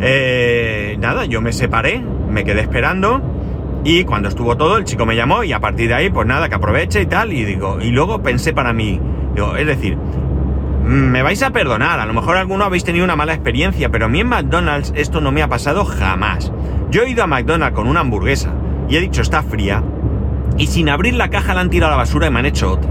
Eh, 0.01 0.97
nada, 0.99 1.25
yo 1.25 1.41
me 1.41 1.53
separé, 1.53 2.03
me 2.29 2.45
quedé 2.45 2.61
esperando 2.61 3.21
y 3.85 4.05
cuando 4.05 4.29
estuvo 4.29 4.57
todo 4.57 4.77
el 4.77 4.85
chico 4.85 5.07
me 5.07 5.17
llamó 5.17 5.43
y 5.45 5.53
a 5.53 5.61
partir 5.61 5.89
de 5.89 5.95
ahí 5.95 6.11
pues 6.11 6.27
nada, 6.27 6.49
que 6.49 6.55
aproveche 6.55 7.03
y 7.03 7.07
tal 7.07 7.33
y 7.33 7.45
digo, 7.45 7.79
y 7.81 7.91
luego 7.91 8.23
pensé 8.23 8.53
para 8.53 8.73
mí, 8.73 9.01
es 9.59 9.67
decir, 9.67 9.97
me 10.85 11.23
vais 11.23 11.43
a 11.43 11.51
perdonar, 11.51 12.01
a 12.01 12.07
lo 12.07 12.13
mejor 12.13 12.37
alguno 12.37 12.65
habéis 12.65 12.85
tenido 12.85 13.05
una 13.05 13.17
mala 13.17 13.33
experiencia, 13.35 13.91
pero 13.91 14.07
a 14.07 14.09
mí 14.09 14.21
en 14.21 14.29
McDonald's 14.29 14.93
esto 14.97 15.21
no 15.21 15.33
me 15.33 15.43
ha 15.43 15.49
pasado 15.49 15.85
jamás. 15.85 16.53
Yo 16.91 17.03
he 17.03 17.11
ido 17.11 17.23
a 17.23 17.27
McDonald's 17.27 17.77
con 17.77 17.87
una 17.87 18.01
hamburguesa 18.01 18.53
y 18.91 18.97
he 18.97 19.01
dicho 19.01 19.23
está 19.23 19.43
fría 19.43 19.83
y 20.59 20.67
sin 20.67 20.91
abrir 20.91 21.15
la 21.15 21.31
caja 21.31 21.55
la 21.55 21.63
han 21.63 21.71
tirado 21.71 21.95
a 21.95 21.97
la 21.97 22.03
basura 22.03 22.27
y 22.27 22.31
me 22.31 22.41
han 22.41 22.47
hecho 22.47 22.73
otra. 22.73 22.91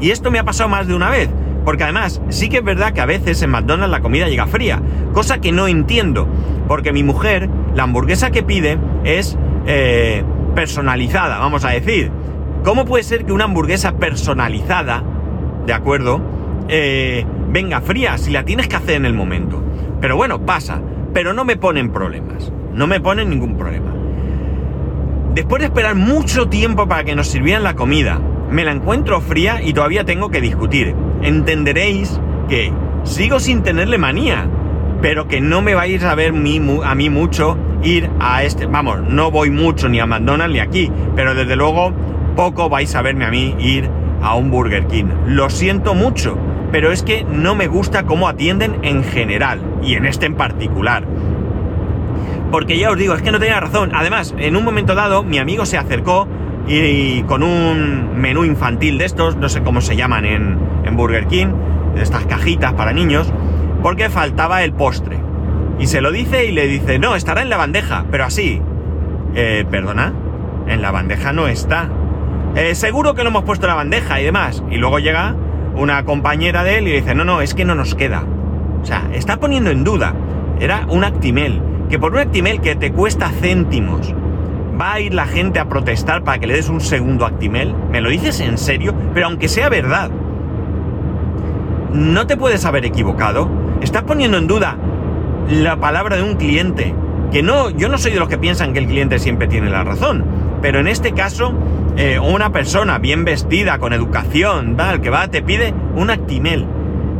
Y 0.00 0.10
esto 0.10 0.30
me 0.30 0.38
ha 0.38 0.44
pasado 0.44 0.70
más 0.70 0.86
de 0.86 0.94
una 0.94 1.10
vez, 1.10 1.28
porque 1.64 1.82
además 1.82 2.22
sí 2.30 2.48
que 2.48 2.58
es 2.58 2.64
verdad 2.64 2.92
que 2.92 3.00
a 3.00 3.06
veces 3.06 3.42
en 3.42 3.50
McDonald's 3.50 3.90
la 3.90 4.00
comida 4.00 4.28
llega 4.28 4.46
fría, 4.46 4.80
cosa 5.12 5.40
que 5.40 5.52
no 5.52 5.68
entiendo, 5.68 6.26
porque 6.68 6.92
mi 6.92 7.02
mujer, 7.02 7.50
la 7.74 7.82
hamburguesa 7.82 8.30
que 8.30 8.42
pide 8.42 8.78
es 9.04 9.36
eh, 9.66 10.24
personalizada, 10.54 11.38
vamos 11.38 11.64
a 11.64 11.70
decir. 11.70 12.10
¿Cómo 12.64 12.84
puede 12.84 13.04
ser 13.04 13.24
que 13.24 13.32
una 13.32 13.44
hamburguesa 13.44 13.96
personalizada, 13.96 15.02
de 15.66 15.72
acuerdo, 15.72 16.20
eh, 16.68 17.24
venga 17.48 17.80
fría 17.80 18.18
si 18.18 18.32
la 18.32 18.44
tienes 18.44 18.66
que 18.66 18.76
hacer 18.76 18.96
en 18.96 19.06
el 19.06 19.14
momento? 19.14 19.62
Pero 20.00 20.16
bueno, 20.16 20.44
pasa, 20.44 20.80
pero 21.12 21.32
no 21.32 21.44
me 21.44 21.56
ponen 21.56 21.92
problemas, 21.92 22.50
no 22.72 22.86
me 22.86 23.00
ponen 23.00 23.30
ningún 23.30 23.56
problema. 23.56 23.95
Después 25.36 25.60
de 25.60 25.66
esperar 25.66 25.94
mucho 25.96 26.48
tiempo 26.48 26.88
para 26.88 27.04
que 27.04 27.14
nos 27.14 27.28
sirvieran 27.28 27.62
la 27.62 27.76
comida, 27.76 28.18
me 28.50 28.64
la 28.64 28.72
encuentro 28.72 29.20
fría 29.20 29.60
y 29.62 29.74
todavía 29.74 30.06
tengo 30.06 30.30
que 30.30 30.40
discutir. 30.40 30.94
Entenderéis 31.20 32.18
que 32.48 32.72
sigo 33.04 33.38
sin 33.38 33.62
tenerle 33.62 33.98
manía, 33.98 34.48
pero 35.02 35.28
que 35.28 35.42
no 35.42 35.60
me 35.60 35.74
vais 35.74 36.02
a 36.04 36.14
ver 36.14 36.30
a 36.30 36.94
mí 36.94 37.10
mucho 37.10 37.58
ir 37.82 38.08
a 38.18 38.44
este... 38.44 38.64
Vamos, 38.64 39.02
no 39.10 39.30
voy 39.30 39.50
mucho 39.50 39.90
ni 39.90 40.00
a 40.00 40.06
McDonald's 40.06 40.54
ni 40.54 40.60
aquí, 40.60 40.90
pero 41.14 41.34
desde 41.34 41.54
luego 41.54 41.92
poco 42.34 42.70
vais 42.70 42.94
a 42.94 43.02
verme 43.02 43.26
a 43.26 43.30
mí 43.30 43.54
ir 43.58 43.90
a 44.22 44.36
un 44.36 44.50
Burger 44.50 44.86
King. 44.86 45.04
Lo 45.26 45.50
siento 45.50 45.94
mucho, 45.94 46.38
pero 46.72 46.92
es 46.92 47.02
que 47.02 47.24
no 47.24 47.54
me 47.54 47.66
gusta 47.66 48.04
cómo 48.04 48.26
atienden 48.26 48.78
en 48.80 49.04
general 49.04 49.60
y 49.82 49.96
en 49.96 50.06
este 50.06 50.24
en 50.24 50.36
particular. 50.36 51.04
Porque 52.50 52.78
ya 52.78 52.90
os 52.90 52.96
digo, 52.96 53.14
es 53.14 53.22
que 53.22 53.32
no 53.32 53.38
tenía 53.38 53.60
razón. 53.60 53.90
Además, 53.94 54.34
en 54.38 54.56
un 54.56 54.64
momento 54.64 54.94
dado, 54.94 55.22
mi 55.22 55.38
amigo 55.38 55.66
se 55.66 55.78
acercó 55.78 56.28
y, 56.68 57.22
con 57.22 57.42
un 57.42 58.18
menú 58.20 58.44
infantil 58.44 58.98
de 58.98 59.04
estos, 59.04 59.36
no 59.36 59.48
sé 59.48 59.62
cómo 59.62 59.80
se 59.80 59.96
llaman 59.96 60.24
en, 60.24 60.76
Burger 60.96 61.26
King, 61.26 61.48
de 61.94 62.02
estas 62.02 62.24
cajitas 62.24 62.72
para 62.72 62.92
niños, 62.92 63.30
porque 63.82 64.08
faltaba 64.08 64.62
el 64.62 64.72
postre. 64.72 65.18
Y 65.78 65.88
se 65.88 66.00
lo 66.00 66.10
dice 66.10 66.46
y 66.46 66.52
le 66.52 66.66
dice, 66.66 66.98
no, 66.98 67.16
estará 67.16 67.42
en 67.42 67.50
la 67.50 67.58
bandeja, 67.58 68.06
pero 68.10 68.24
así. 68.24 68.62
Eh, 69.34 69.66
perdona, 69.70 70.14
en 70.66 70.80
la 70.80 70.90
bandeja 70.90 71.32
no 71.32 71.48
está. 71.48 71.90
Eh, 72.54 72.74
seguro 72.74 73.14
que 73.14 73.22
lo 73.22 73.28
hemos 73.28 73.44
puesto 73.44 73.66
en 73.66 73.70
la 73.70 73.74
bandeja 73.74 74.20
y 74.20 74.24
demás. 74.24 74.62
Y 74.70 74.76
luego 74.76 74.98
llega 74.98 75.34
una 75.74 76.04
compañera 76.04 76.64
de 76.64 76.78
él 76.78 76.88
y 76.88 76.92
dice, 76.92 77.14
no, 77.14 77.24
no, 77.24 77.42
es 77.42 77.54
que 77.54 77.66
no 77.66 77.74
nos 77.74 77.94
queda. 77.94 78.24
O 78.80 78.86
sea, 78.86 79.08
está 79.12 79.36
poniendo 79.36 79.70
en 79.70 79.84
duda. 79.84 80.14
Era 80.58 80.86
un 80.88 81.04
Actimel. 81.04 81.60
Que 81.88 81.98
por 81.98 82.12
un 82.12 82.18
Actimel 82.18 82.60
que 82.60 82.74
te 82.74 82.92
cuesta 82.92 83.30
céntimos, 83.30 84.12
va 84.80 84.94
a 84.94 85.00
ir 85.00 85.14
la 85.14 85.26
gente 85.26 85.58
a 85.58 85.68
protestar 85.68 86.22
para 86.24 86.38
que 86.38 86.46
le 86.46 86.54
des 86.54 86.68
un 86.68 86.80
segundo 86.80 87.24
Actimel. 87.24 87.74
¿Me 87.90 88.00
lo 88.00 88.10
dices 88.10 88.40
en 88.40 88.58
serio? 88.58 88.94
Pero 89.14 89.26
aunque 89.26 89.48
sea 89.48 89.68
verdad, 89.68 90.10
no 91.92 92.26
te 92.26 92.36
puedes 92.36 92.64
haber 92.64 92.84
equivocado. 92.84 93.48
Estás 93.80 94.02
poniendo 94.02 94.36
en 94.36 94.46
duda 94.46 94.76
la 95.50 95.76
palabra 95.76 96.16
de 96.16 96.22
un 96.22 96.34
cliente. 96.34 96.94
Que 97.32 97.42
no, 97.42 97.70
yo 97.70 97.88
no 97.88 97.98
soy 97.98 98.12
de 98.12 98.18
los 98.18 98.28
que 98.28 98.38
piensan 98.38 98.72
que 98.72 98.78
el 98.78 98.86
cliente 98.86 99.18
siempre 99.18 99.48
tiene 99.48 99.70
la 99.70 99.84
razón. 99.84 100.24
Pero 100.62 100.80
en 100.80 100.88
este 100.88 101.12
caso, 101.12 101.52
eh, 101.96 102.18
una 102.18 102.50
persona 102.50 102.98
bien 102.98 103.24
vestida, 103.24 103.78
con 103.78 103.92
educación, 103.92 104.76
tal, 104.76 105.00
que 105.00 105.10
va, 105.10 105.28
te 105.28 105.42
pide 105.42 105.74
un 105.94 106.10
Actimel. 106.10 106.66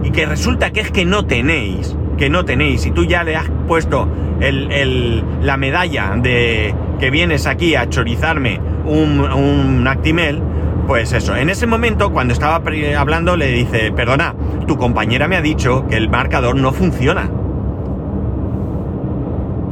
Y 0.02 0.10
que 0.10 0.26
resulta 0.26 0.70
que 0.70 0.80
es 0.80 0.90
que 0.90 1.04
no 1.04 1.26
tenéis. 1.26 1.96
Que 2.16 2.30
no 2.30 2.44
tenéis. 2.44 2.86
Y 2.86 2.90
tú 2.90 3.04
ya 3.04 3.24
le 3.24 3.36
has 3.36 3.50
puesto 3.66 4.08
la 4.40 5.56
medalla 5.56 6.14
de 6.16 6.74
que 6.98 7.10
vienes 7.10 7.46
aquí 7.46 7.74
a 7.74 7.88
chorizarme 7.88 8.60
un, 8.84 9.20
un 9.20 9.86
Actimel 9.88 10.42
pues 10.86 11.12
eso, 11.12 11.34
en 11.34 11.50
ese 11.50 11.66
momento, 11.66 12.12
cuando 12.12 12.32
estaba 12.32 12.62
hablando, 12.96 13.36
le 13.36 13.48
dice, 13.48 13.90
perdona, 13.90 14.36
tu 14.68 14.76
compañera 14.76 15.26
me 15.26 15.34
ha 15.34 15.42
dicho 15.42 15.84
que 15.88 15.96
el 15.96 16.08
marcador 16.08 16.54
no 16.54 16.72
funciona. 16.72 17.28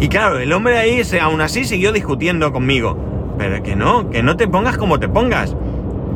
Y 0.00 0.08
claro, 0.08 0.40
el 0.40 0.52
hombre 0.52 0.76
ahí 0.76 1.00
aún 1.20 1.40
así 1.40 1.64
siguió 1.64 1.92
discutiendo 1.92 2.52
conmigo. 2.52 2.98
Pero 3.38 3.62
que 3.62 3.76
no, 3.76 4.10
que 4.10 4.24
no 4.24 4.36
te 4.36 4.48
pongas 4.48 4.76
como 4.76 4.98
te 4.98 5.08
pongas. 5.08 5.56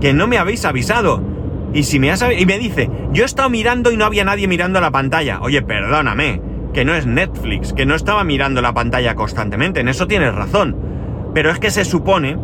Que 0.00 0.12
no 0.12 0.26
me 0.26 0.36
habéis 0.36 0.64
avisado. 0.64 1.22
Y 1.74 1.82
si 1.82 1.98
me 1.98 2.10
has 2.10 2.24
y 2.36 2.46
me 2.46 2.58
dice, 2.58 2.90
yo 3.12 3.22
he 3.22 3.26
estado 3.26 3.50
mirando 3.50 3.92
y 3.92 3.96
no 3.96 4.04
había 4.04 4.24
nadie 4.24 4.48
mirando 4.48 4.80
la 4.80 4.90
pantalla. 4.90 5.40
Oye, 5.42 5.62
perdóname, 5.62 6.40
que 6.72 6.84
no 6.84 6.94
es 6.94 7.06
Netflix, 7.06 7.72
que 7.72 7.86
no 7.86 7.94
estaba 7.94 8.24
mirando 8.24 8.62
la 8.62 8.74
pantalla 8.74 9.14
constantemente. 9.14 9.80
En 9.80 9.88
eso 9.88 10.06
tienes 10.06 10.34
razón. 10.34 10.76
Pero 11.34 11.50
es 11.50 11.58
que 11.58 11.70
se 11.70 11.84
supone 11.84 12.38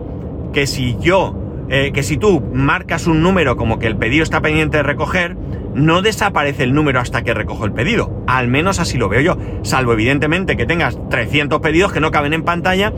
que 0.52 0.66
si 0.66 0.96
yo 1.00 1.40
eh, 1.68 1.92
que 1.94 2.02
si 2.02 2.18
tú 2.18 2.42
marcas 2.52 3.06
un 3.06 3.22
número 3.22 3.56
como 3.56 3.78
que 3.78 3.86
el 3.86 3.96
pedido 3.96 4.22
está 4.22 4.42
pendiente 4.42 4.76
de 4.78 4.82
recoger, 4.82 5.36
no 5.74 6.02
desaparece 6.02 6.62
el 6.62 6.74
número 6.74 7.00
hasta 7.00 7.22
que 7.22 7.32
recojo 7.32 7.64
el 7.64 7.72
pedido. 7.72 8.22
Al 8.26 8.48
menos 8.48 8.80
así 8.80 8.98
lo 8.98 9.08
veo 9.08 9.20
yo. 9.20 9.38
Salvo 9.62 9.92
evidentemente 9.94 10.56
que 10.56 10.66
tengas 10.66 10.98
300 11.08 11.60
pedidos 11.60 11.92
que 11.92 12.00
no 12.00 12.10
caben 12.10 12.34
en 12.34 12.42
pantalla, 12.42 12.92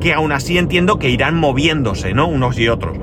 que 0.00 0.12
aún 0.12 0.32
así 0.32 0.58
entiendo 0.58 0.98
que 0.98 1.08
irán 1.08 1.36
moviéndose, 1.36 2.12
¿no? 2.12 2.26
Unos 2.26 2.58
y 2.58 2.68
otros. 2.68 2.98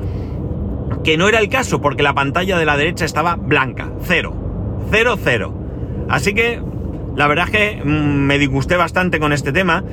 Que 1.04 1.18
no 1.18 1.28
era 1.28 1.40
el 1.40 1.50
caso 1.50 1.82
porque 1.82 2.04
la 2.04 2.14
pantalla 2.14 2.58
de 2.58 2.66
la 2.66 2.78
derecha 2.78 3.06
estaba 3.06 3.36
blanca, 3.36 3.90
cero. 4.04 4.36
Cero, 4.92 5.18
cero. 5.22 5.54
Así 6.10 6.34
que 6.34 6.62
la 7.16 7.28
verdad 7.28 7.46
es 7.46 7.52
que 7.52 7.82
mm, 7.84 7.90
me 7.90 8.40
disgusté 8.40 8.78
bastante 8.78 9.20
con 9.20 9.34
este 9.34 9.52
tema. 9.52 9.84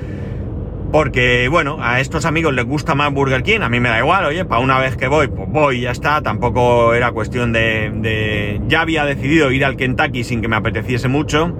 Porque, 0.92 1.48
bueno, 1.48 1.78
a 1.80 2.00
estos 2.00 2.24
amigos 2.24 2.54
les 2.54 2.64
gusta 2.64 2.94
más 2.94 3.12
Burger 3.12 3.42
King, 3.42 3.60
a 3.60 3.68
mí 3.68 3.80
me 3.80 3.88
da 3.88 3.98
igual, 3.98 4.24
oye, 4.24 4.44
para 4.44 4.60
una 4.60 4.78
vez 4.78 4.96
que 4.96 5.08
voy, 5.08 5.26
pues 5.26 5.48
voy 5.50 5.78
y 5.78 5.80
ya 5.82 5.90
está. 5.90 6.22
Tampoco 6.22 6.94
era 6.94 7.10
cuestión 7.10 7.52
de, 7.52 8.60
Ya 8.68 8.82
había 8.82 9.04
decidido 9.04 9.50
ir 9.50 9.64
al 9.64 9.76
Kentucky 9.76 10.22
sin 10.22 10.40
que 10.40 10.48
me 10.48 10.56
apeteciese 10.56 11.08
mucho. 11.08 11.52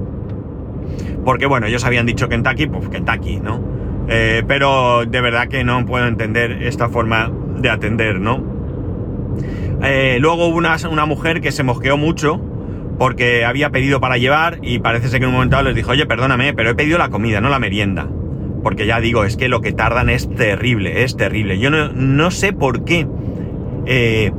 Porque, 1.24 1.46
bueno, 1.46 1.66
ellos 1.66 1.84
habían 1.84 2.06
dicho 2.06 2.28
Kentucky, 2.28 2.68
pues 2.68 2.88
Kentucky, 2.88 3.40
¿no? 3.40 3.60
Eh, 4.08 4.44
pero 4.46 5.04
de 5.04 5.20
verdad 5.20 5.48
que 5.48 5.64
no 5.64 5.84
puedo 5.84 6.06
entender 6.06 6.62
esta 6.62 6.88
forma 6.88 7.30
de 7.56 7.68
atender, 7.68 8.20
¿no? 8.20 8.45
Eh, 9.82 10.18
luego 10.20 10.46
hubo 10.48 10.56
una, 10.56 10.76
una 10.90 11.06
mujer 11.06 11.40
que 11.40 11.52
se 11.52 11.62
mosqueó 11.62 11.96
mucho 11.96 12.40
porque 12.98 13.44
había 13.44 13.70
pedido 13.70 14.00
para 14.00 14.16
llevar 14.16 14.58
y 14.62 14.78
parece 14.78 15.08
ser 15.08 15.20
que 15.20 15.24
en 15.24 15.30
un 15.30 15.34
momento 15.34 15.62
les 15.62 15.74
dijo, 15.74 15.90
oye, 15.90 16.06
perdóname, 16.06 16.54
pero 16.54 16.70
he 16.70 16.74
pedido 16.74 16.98
la 16.98 17.10
comida, 17.10 17.40
no 17.40 17.50
la 17.50 17.58
merienda 17.58 18.08
porque 18.66 18.84
ya 18.84 19.00
digo, 19.00 19.22
es 19.22 19.36
que 19.36 19.48
lo 19.48 19.60
que 19.60 19.70
tardan 19.70 20.10
es 20.10 20.28
terrible, 20.28 21.04
es 21.04 21.16
terrible. 21.16 21.60
Yo 21.60 21.70
no, 21.70 22.30
sé 22.32 22.52
por 22.52 22.84
qué 22.84 23.06
eh, 23.86 24.32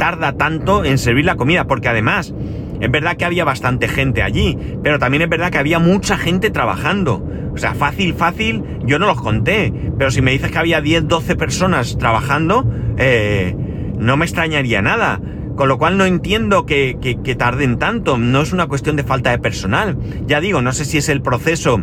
tarda 0.00 0.32
tanto 0.32 0.84
en 0.84 0.98
servir 0.98 1.26
la 1.26 1.36
comida, 1.36 1.68
porque 1.68 1.88
además, 1.88 2.34
es 2.80 2.90
verdad 2.90 3.16
que 3.16 3.24
había 3.24 3.44
bastante 3.44 3.86
gente 3.86 4.24
allí, 4.24 4.58
pero 4.82 4.98
también 4.98 5.22
es 5.22 5.28
verdad 5.28 5.52
que 5.52 5.58
había 5.58 5.78
mucha 5.78 6.16
gente 6.18 6.50
trabajando. 6.50 7.24
O 7.54 7.56
sea, 7.56 7.74
fácil, 7.74 8.14
fácil, 8.14 8.64
yo 8.84 8.98
no 8.98 9.06
los 9.06 9.20
conté, 9.20 9.72
pero 9.96 10.10
si 10.10 10.22
me 10.22 10.32
dices 10.32 10.50
que 10.50 10.58
había 10.58 10.80
10, 10.80 11.06
12 11.06 11.36
personas 11.36 11.98
trabajando, 11.98 12.68
eh, 12.98 13.54
no 13.98 14.16
me 14.16 14.24
extrañaría 14.24 14.82
nada. 14.82 15.20
Con 15.56 15.68
lo 15.68 15.78
cual 15.78 15.96
no 15.96 16.04
entiendo 16.04 16.66
que, 16.66 16.98
que 17.00 17.34
tarden 17.34 17.78
tanto, 17.78 18.18
no 18.18 18.42
es 18.42 18.52
una 18.52 18.66
cuestión 18.66 18.96
de 18.96 19.04
falta 19.04 19.30
de 19.30 19.38
personal. 19.38 19.96
Ya 20.26 20.40
digo, 20.42 20.60
no 20.60 20.72
sé 20.72 20.84
si 20.84 20.98
es 20.98 21.08
el 21.08 21.22
proceso 21.22 21.82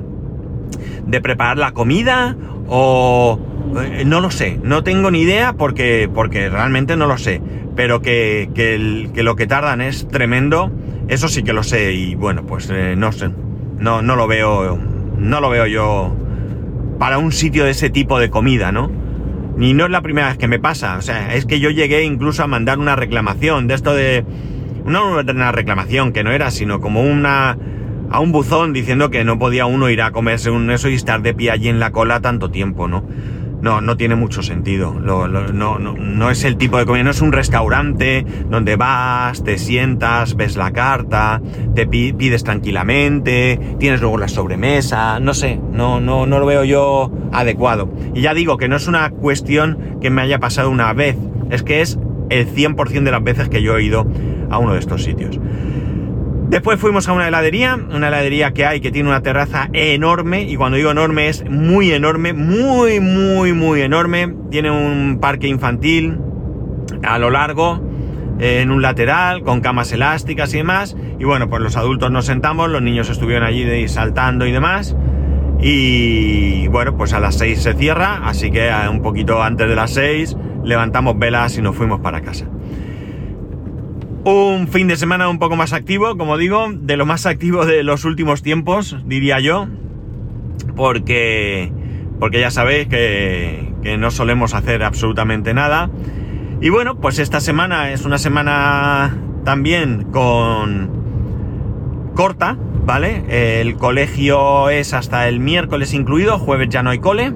de 1.06 1.22
preparar 1.22 1.58
la 1.58 1.72
comida 1.72 2.36
o 2.68 3.40
eh, 3.82 4.04
no 4.06 4.22
lo 4.22 4.32
sé, 4.32 4.60
no 4.64 4.84
tengo 4.84 5.12
ni 5.12 5.22
idea 5.22 5.54
porque, 5.54 6.10
porque 6.14 6.50
realmente 6.50 6.96
no 6.96 7.08
lo 7.08 7.18
sé, 7.18 7.42
pero 7.76 8.02
que, 8.02 8.50
que, 8.54 8.78
lo 9.24 9.36
que 9.36 9.48
tardan 9.48 9.82
es 9.82 10.08
tremendo, 10.08 10.72
eso 11.08 11.28
sí 11.28 11.44
que 11.44 11.54
lo 11.54 11.64
sé 11.64 11.94
y 11.94 12.16
bueno, 12.16 12.46
pues 12.46 12.70
eh, 12.72 12.96
no 12.98 13.12
sé, 13.12 13.30
no, 13.80 14.02
no 14.02 14.16
lo 14.16 14.28
veo, 14.28 14.78
no 15.18 15.42
lo 15.42 15.50
veo 15.50 15.66
yo 15.68 16.16
para 17.00 17.18
un 17.18 17.32
sitio 17.32 17.66
de 17.66 17.72
ese 17.72 17.90
tipo 17.90 18.20
de 18.20 18.30
comida, 18.30 18.72
¿no? 18.72 18.92
Ni 19.56 19.74
no 19.74 19.86
es 19.86 19.92
la 19.92 20.02
primera 20.02 20.30
vez 20.30 20.38
que 20.38 20.48
me 20.48 20.60
pasa, 20.60 20.98
o 20.98 21.02
sea, 21.02 21.36
es 21.36 21.46
que 21.46 21.60
yo 21.60 21.70
llegué 21.70 22.04
incluso 22.04 22.44
a 22.44 22.48
mandar 22.48 22.80
una 22.80 22.96
reclamación 22.96 23.68
de 23.68 23.74
esto 23.76 23.94
de... 23.94 24.26
No 24.86 25.20
una 25.20 25.52
reclamación, 25.52 26.12
que 26.12 26.24
no 26.24 26.32
era, 26.32 26.52
sino 26.52 26.82
como 26.82 27.04
una 27.04 27.58
a 28.14 28.20
un 28.20 28.32
buzón 28.32 28.74
diciendo 28.74 29.10
que 29.10 29.24
no 29.24 29.40
podía 29.40 29.66
uno 29.66 29.90
ir 29.90 30.02
a 30.02 30.12
comerse 30.12 30.52
un 30.52 30.70
eso 30.70 30.88
y 30.90 30.94
estar 30.94 31.22
de 31.22 31.34
pie 31.34 31.50
allí 31.50 31.68
en 31.68 31.80
la 31.80 31.92
cola 31.92 32.20
tanto 32.20 32.52
tiempo, 32.52 32.88
¿no? 32.88 33.04
No, 33.64 33.80
no 33.80 33.96
tiene 33.96 34.16
mucho 34.16 34.44
sentido. 34.44 34.94
no, 34.94 35.30
no, 35.30 35.80
no, 35.80 36.30
es 36.30 36.44
el 36.44 36.58
tipo 36.58 36.78
de 36.78 36.86
comida, 36.86 37.06
no 37.06 37.12
es 37.12 37.22
un 37.22 37.32
restaurante 37.32 38.26
donde 38.50 38.76
vas, 38.76 39.42
te 39.46 39.58
sientas, 39.58 40.36
ves 40.36 40.58
la 40.58 40.74
carta, 40.74 41.42
te 41.74 41.88
pides 41.88 42.44
tranquilamente, 42.44 43.78
tienes 43.80 44.02
luego 44.02 44.18
la 44.18 44.28
sobremesa, 44.28 45.22
no 45.22 45.34
sé, 45.34 45.62
no, 45.72 46.02
no, 46.02 46.26
no 46.26 46.40
lo 46.40 46.46
veo 46.46 46.66
yo 46.66 47.10
adecuado. 47.32 47.90
Y 48.14 48.20
ya 48.20 48.34
digo 48.34 48.58
que 48.58 48.68
no 48.68 48.76
es 48.76 48.88
una 48.88 49.10
cuestión 49.12 49.98
que 50.02 50.10
me 50.10 50.22
haya 50.22 50.40
pasado 50.40 50.70
una 50.70 50.92
vez, 50.92 51.16
es 51.50 51.64
que 51.64 51.80
es 51.80 51.98
el 52.30 52.54
100% 52.54 53.04
de 53.04 53.12
las 53.12 53.24
veces 53.24 53.48
que 53.48 53.62
yo 53.62 53.78
he 53.78 53.84
ido 53.84 54.06
a 54.50 54.58
uno 54.58 54.74
de 54.74 54.80
estos 54.80 55.04
sitios. 55.06 55.40
Después 56.50 56.80
fuimos 56.80 57.08
a 57.08 57.14
una 57.14 57.28
heladería, 57.28 57.76
una 57.76 58.10
heladería 58.10 58.54
que 58.54 58.66
hay 58.66 58.80
que 58.80 58.92
tiene 58.92 59.10
una 59.10 59.24
terraza 59.24 59.70
enorme, 59.74 60.44
y 60.44 60.56
cuando 60.56 60.78
digo 60.78 60.92
enorme 60.92 61.28
es 61.28 61.44
muy 61.50 61.92
enorme, 61.92 62.34
muy, 62.34 63.00
muy, 63.00 63.54
muy 63.54 63.82
enorme. 63.82 64.36
Tiene 64.52 64.70
un 64.70 65.20
parque 65.20 65.48
infantil 65.48 66.20
a 67.04 67.18
lo 67.18 67.32
largo, 67.32 67.82
en 68.40 68.72
un 68.72 68.82
lateral, 68.82 69.42
con 69.42 69.62
camas 69.62 69.92
elásticas 69.92 70.54
y 70.54 70.58
demás. 70.58 70.96
Y 71.20 71.24
bueno, 71.24 71.50
pues 71.50 71.62
los 71.62 71.76
adultos 71.76 72.12
nos 72.12 72.26
sentamos, 72.26 72.70
los 72.70 72.82
niños 72.82 73.10
estuvieron 73.10 73.48
allí 73.48 73.88
saltando 73.88 74.46
y 74.46 74.52
demás. 74.52 74.96
Y 75.60 76.68
bueno, 76.68 76.98
pues 76.98 77.14
a 77.14 77.20
las 77.20 77.38
6 77.38 77.62
se 77.62 77.74
cierra, 77.74 78.28
así 78.28 78.52
que 78.52 78.70
un 78.92 79.02
poquito 79.02 79.42
antes 79.42 79.68
de 79.68 79.76
las 79.76 79.92
6 79.94 80.36
levantamos 80.64 81.18
velas 81.18 81.58
y 81.58 81.62
nos 81.62 81.76
fuimos 81.76 82.02
para 82.02 82.22
casa. 82.22 82.48
Un 84.26 84.70
fin 84.70 84.88
de 84.88 84.96
semana 84.96 85.28
un 85.28 85.38
poco 85.38 85.58
más 85.58 85.74
activo, 85.74 86.18
como 86.18 86.38
digo, 86.38 86.68
de 86.72 86.96
lo 86.96 87.06
más 87.06 87.26
activo 87.26 87.66
de 87.66 87.84
los 87.84 88.06
últimos 88.06 88.42
tiempos, 88.42 88.96
diría 89.06 89.42
yo, 89.42 89.68
porque, 90.78 91.74
porque 92.22 92.40
ya 92.40 92.50
sabéis 92.50 92.88
que, 92.88 93.74
que 93.84 93.98
no 93.98 94.12
solemos 94.12 94.54
hacer 94.54 94.82
absolutamente 94.82 95.54
nada. 95.54 95.90
Y 96.62 96.70
bueno, 96.70 97.02
pues 97.02 97.20
esta 97.20 97.42
semana 97.42 97.92
es 97.92 98.06
una 98.06 98.18
semana 98.18 99.18
también 99.44 100.06
con 100.12 100.90
corta, 102.16 102.58
¿vale? 102.86 103.60
El 103.60 103.76
colegio 103.76 104.70
es 104.70 104.94
hasta 104.94 105.28
el 105.28 105.42
miércoles 105.42 105.94
incluido, 105.94 106.40
jueves 106.40 106.70
ya 106.70 106.82
no 106.82 106.92
hay 106.92 107.00
cole. 107.00 107.34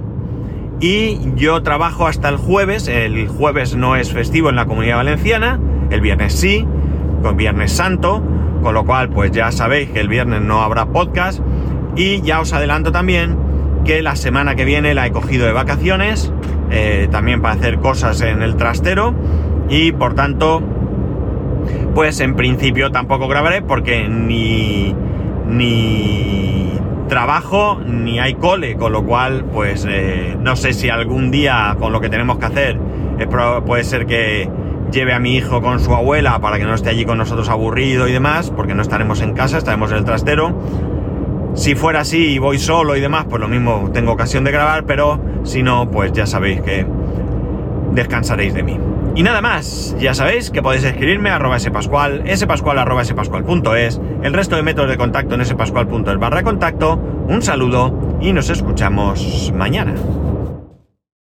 Y 0.79 1.19
yo 1.35 1.61
trabajo 1.63 2.07
hasta 2.07 2.29
el 2.29 2.37
jueves, 2.37 2.87
el 2.87 3.27
jueves 3.27 3.75
no 3.75 3.97
es 3.97 4.13
festivo 4.13 4.49
en 4.49 4.55
la 4.55 4.67
comunidad 4.67 4.97
valenciana, 4.97 5.59
el 5.89 6.01
viernes 6.01 6.33
sí, 6.33 6.65
con 7.21 7.37
Viernes 7.37 7.71
Santo, 7.71 8.23
con 8.61 8.73
lo 8.73 8.85
cual 8.85 9.09
pues 9.09 9.31
ya 9.31 9.51
sabéis 9.51 9.89
que 9.89 9.99
el 9.99 10.07
viernes 10.07 10.41
no 10.41 10.61
habrá 10.61 10.87
podcast. 10.87 11.41
Y 11.95 12.21
ya 12.21 12.39
os 12.39 12.53
adelanto 12.53 12.91
también 12.91 13.37
que 13.85 14.01
la 14.01 14.15
semana 14.15 14.55
que 14.55 14.65
viene 14.65 14.93
la 14.93 15.07
he 15.07 15.11
cogido 15.11 15.45
de 15.45 15.53
vacaciones, 15.53 16.31
eh, 16.69 17.07
también 17.11 17.41
para 17.41 17.55
hacer 17.55 17.79
cosas 17.79 18.21
en 18.21 18.41
el 18.41 18.55
trastero. 18.55 19.13
Y 19.69 19.91
por 19.91 20.13
tanto 20.13 20.61
pues 21.93 22.19
en 22.19 22.35
principio 22.35 22.91
tampoco 22.91 23.27
grabaré 23.27 23.61
porque 23.61 24.07
ni 24.07 24.95
ni 25.47 26.73
trabajo 27.07 27.79
ni 27.85 28.19
hay 28.19 28.35
cole, 28.35 28.75
con 28.75 28.91
lo 28.91 29.03
cual, 29.03 29.45
pues 29.51 29.87
eh, 29.89 30.35
no 30.39 30.55
sé 30.55 30.73
si 30.73 30.89
algún 30.89 31.31
día 31.31 31.75
con 31.79 31.91
lo 31.91 32.01
que 32.01 32.09
tenemos 32.09 32.37
que 32.37 32.45
hacer 32.45 32.79
puede 33.65 33.83
ser 33.83 34.05
que 34.05 34.47
lleve 34.91 35.13
a 35.13 35.19
mi 35.19 35.35
hijo 35.35 35.61
con 35.61 35.79
su 35.79 35.93
abuela 35.93 36.39
para 36.39 36.57
que 36.57 36.65
no 36.65 36.73
esté 36.73 36.89
allí 36.89 37.05
con 37.05 37.17
nosotros 37.17 37.49
aburrido 37.49 38.07
y 38.07 38.11
demás, 38.11 38.51
porque 38.51 38.73
no 38.73 38.81
estaremos 38.81 39.21
en 39.21 39.33
casa, 39.33 39.57
estaremos 39.57 39.91
en 39.91 39.97
el 39.97 40.05
trastero. 40.05 40.57
Si 41.55 41.75
fuera 41.75 42.01
así 42.01 42.33
y 42.33 42.39
voy 42.39 42.59
solo 42.59 42.95
y 42.95 43.01
demás, 43.01 43.25
pues 43.29 43.41
lo 43.41 43.47
mismo 43.47 43.89
tengo 43.93 44.11
ocasión 44.11 44.43
de 44.43 44.51
grabar, 44.51 44.85
pero 44.85 45.19
si 45.43 45.63
no, 45.63 45.89
pues 45.89 46.11
ya 46.13 46.27
sabéis 46.27 46.61
que 46.61 46.85
descansaréis 47.93 48.53
de 48.53 48.63
mí. 48.63 48.79
Y 49.15 49.23
nada 49.23 49.41
más, 49.41 49.95
ya 49.99 50.13
sabéis 50.13 50.51
que 50.51 50.61
podéis 50.61 50.83
escribirme 50.83 51.31
a 51.31 51.37
arroba 51.37 51.57
spascual, 51.57 52.23
spascual 52.35 52.77
arroba 52.77 53.03
spascual.es, 53.03 53.99
el 54.21 54.33
resto 54.33 54.55
de 54.55 54.61
métodos 54.61 54.91
de 54.91 54.97
contacto 54.97 55.33
en 55.33 55.43
spascual.es 55.43 56.17
barra 56.19 56.43
contacto, 56.43 56.99
un 57.27 57.41
saludo 57.41 58.19
y 58.21 58.33
nos 58.33 58.51
escuchamos 58.51 59.51
mañana. 59.55 59.95